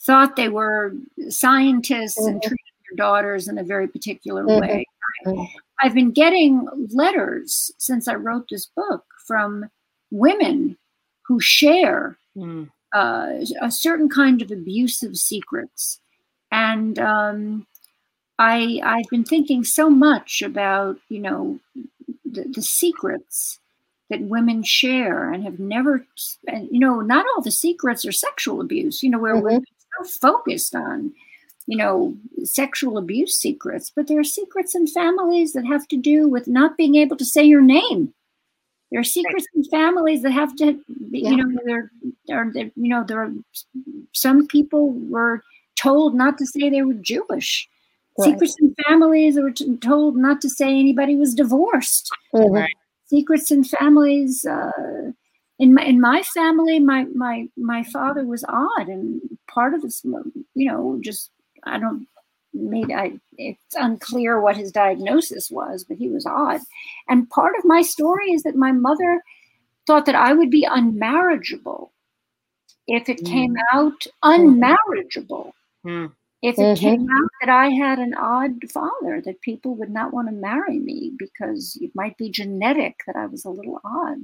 [0.01, 0.93] thought they were
[1.29, 2.33] scientists mm-hmm.
[2.33, 4.61] and treated their daughters in a very particular mm-hmm.
[4.61, 4.85] way.
[5.25, 5.43] Mm-hmm.
[5.81, 9.69] I've been getting letters since I wrote this book from
[10.11, 10.77] women
[11.27, 12.69] who share mm.
[12.93, 13.29] uh,
[13.61, 15.99] a certain kind of abusive secrets.
[16.51, 17.65] And um,
[18.37, 21.59] I, I've been thinking so much about, you know,
[22.25, 23.59] the, the secrets
[24.09, 26.05] that women share and have never,
[26.47, 29.45] and, you know, not all the secrets are sexual abuse, you know, where mm-hmm.
[29.45, 31.13] we're so focused on,
[31.65, 36.27] you know, sexual abuse secrets, but there are secrets in families that have to do
[36.27, 38.13] with not being able to say your name
[38.93, 40.79] there are secrets in families that have to,
[41.09, 41.31] yeah.
[41.31, 41.89] you know,
[42.27, 43.31] there are, you know, there are
[44.11, 45.41] some people were
[45.75, 47.67] told not to say they were Jewish.
[48.19, 48.29] Right.
[48.29, 52.11] Secrets in families that were t- told not to say anybody was divorced.
[52.35, 52.65] Mm-hmm.
[53.07, 54.45] Secrets in families.
[54.45, 55.11] Uh,
[55.57, 59.21] in my in my family, my my my father was odd, and
[59.51, 61.31] part of this, you know, just
[61.63, 62.05] I don't
[62.53, 66.61] made I it's unclear what his diagnosis was, but he was odd.
[67.09, 69.21] And part of my story is that my mother
[69.87, 71.89] thought that I would be unmarriageable
[72.87, 73.25] if it mm.
[73.25, 75.51] came out unmarriageable.
[75.85, 76.11] Mm.
[76.41, 76.83] If it mm-hmm.
[76.83, 80.77] came out that I had an odd father, that people would not want to marry
[80.77, 84.17] me because it might be genetic that I was a little odd.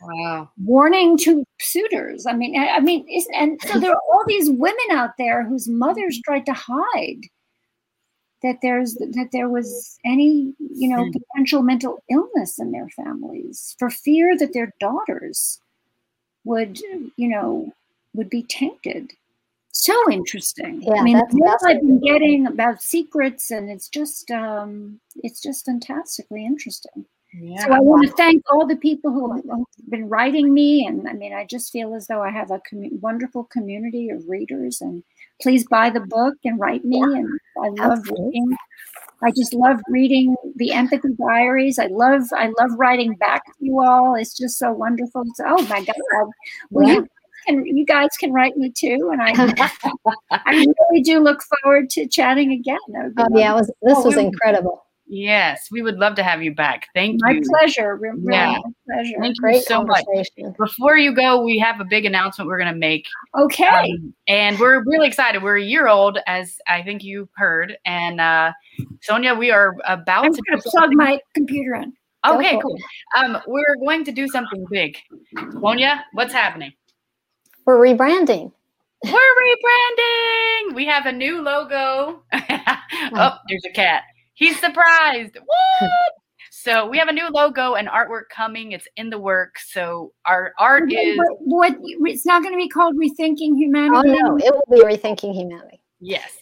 [0.00, 0.50] Wow.
[0.62, 2.26] warning to suitors.
[2.26, 5.44] I mean, I, I mean, isn't, and so there are all these women out there
[5.44, 7.22] whose mothers tried to hide
[8.44, 11.10] that there's that there was any you know Hmm.
[11.10, 15.60] potential mental illness in their families for fear that their daughters
[16.44, 16.78] would
[17.16, 17.72] you know
[18.14, 19.12] would be tainted.
[19.72, 20.82] So interesting.
[20.82, 25.00] Yeah, I mean, that's the news I've been getting about secrets, and it's just um,
[25.16, 27.06] it's just fantastically interesting.
[27.36, 27.64] Yeah.
[27.64, 29.44] So I want to thank all the people who have
[29.88, 33.00] been writing me, and I mean, I just feel as though I have a commu-
[33.00, 34.80] wonderful community of readers.
[34.80, 35.02] And
[35.44, 37.00] please buy the book and write me.
[37.00, 37.28] And
[37.62, 38.24] I love Absolutely.
[38.26, 38.56] reading.
[39.22, 41.78] I just love reading the Empathy Diaries.
[41.78, 44.16] I love I love writing back to you all.
[44.16, 45.22] It's just so wonderful.
[45.34, 46.30] So, oh my God!
[46.70, 46.94] Well, Yeah.
[46.94, 47.06] you
[47.46, 49.32] can you guys can write me too, and I
[50.30, 52.78] I really do look forward to chatting again.
[52.88, 54.83] That would be Oh yeah, was this Oh, was incredible.
[55.06, 56.88] Yes, we would love to have you back.
[56.94, 57.18] Thank you.
[57.22, 57.42] my you.
[57.42, 57.96] pleasure.
[57.96, 58.52] Really, Yeah.
[58.52, 59.16] my pleasure.
[59.20, 60.04] Thank you so much.
[60.58, 63.06] Before you go, we have a big announcement we're going to make.
[63.38, 63.66] Okay.
[63.92, 65.42] Um, and we're really excited.
[65.42, 67.76] We're a year old, as I think you've heard.
[67.84, 68.52] And uh,
[69.02, 71.92] Sonia, we are about I'm to going do to plug something- my computer in.
[72.26, 72.78] Okay, cool.
[73.18, 74.96] Um, we're going to do something big.
[75.60, 76.72] Sonia, what's happening?
[77.66, 78.50] We're rebranding.
[79.04, 80.74] We're rebranding.
[80.74, 82.22] We have a new logo.
[82.32, 84.04] oh, there's a cat.
[84.34, 85.36] He's surprised.
[85.36, 85.90] What?
[86.50, 88.72] So we have a new logo and artwork coming.
[88.72, 89.72] It's in the works.
[89.72, 94.10] So our art is What, what, it's not going to be called Rethinking humanity.
[94.10, 95.80] Oh no, it will be rethinking humanity.
[96.00, 96.38] yes.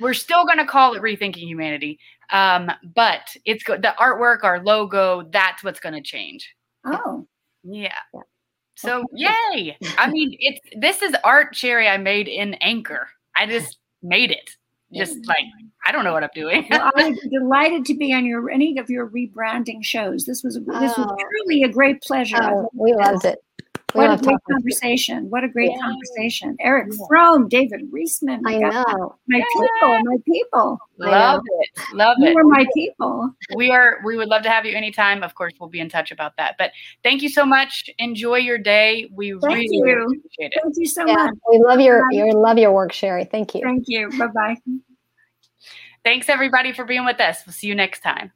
[0.00, 1.98] We're still going to call it rethinking humanity,
[2.30, 5.24] um, but it's go- the artwork, our logo.
[5.32, 6.54] That's what's going to change.
[6.84, 7.26] Oh,
[7.64, 7.92] Yeah.
[8.14, 8.20] Yeah.
[8.76, 9.76] So yay!
[9.98, 11.88] I mean, it's this is art, Sherry.
[11.88, 13.08] I made in Anchor.
[13.36, 14.48] I just made it.
[14.94, 15.44] Just like
[15.86, 16.66] I don't know what I'm doing.
[16.70, 20.24] well, I'm delighted to be on your any of your rebranding shows.
[20.24, 21.16] This was this was Oh.
[21.16, 22.38] truly a great pleasure.
[22.42, 23.38] Oh, we loved it.
[23.94, 24.54] We What a great talking to you.
[24.54, 25.30] conversation.
[25.30, 25.80] What a great Yeah.
[25.80, 26.56] conversation.
[26.60, 27.06] Erich Yeah.
[27.08, 28.42] Fromm, David Riesman.
[28.46, 29.16] I God, know.
[29.26, 30.78] My people, my people.
[30.98, 31.70] Love it.
[31.94, 32.34] Love You it.
[32.34, 33.30] were my people.
[33.54, 36.10] we are we would love to have you anytime of course we'll be in touch
[36.10, 36.70] about that but
[37.02, 39.84] thank you so much enjoy your day we Thank really, you.
[39.84, 41.34] really appreciate it Thank you so Yeah, much.
[41.50, 42.16] we love your Bye.
[42.16, 43.24] your love your work, Sherry.
[43.24, 43.62] Thank you.
[43.62, 44.10] Thank you.
[44.18, 44.56] Bye bye.
[46.04, 48.32] thanks everybody for being with us we'll see you next time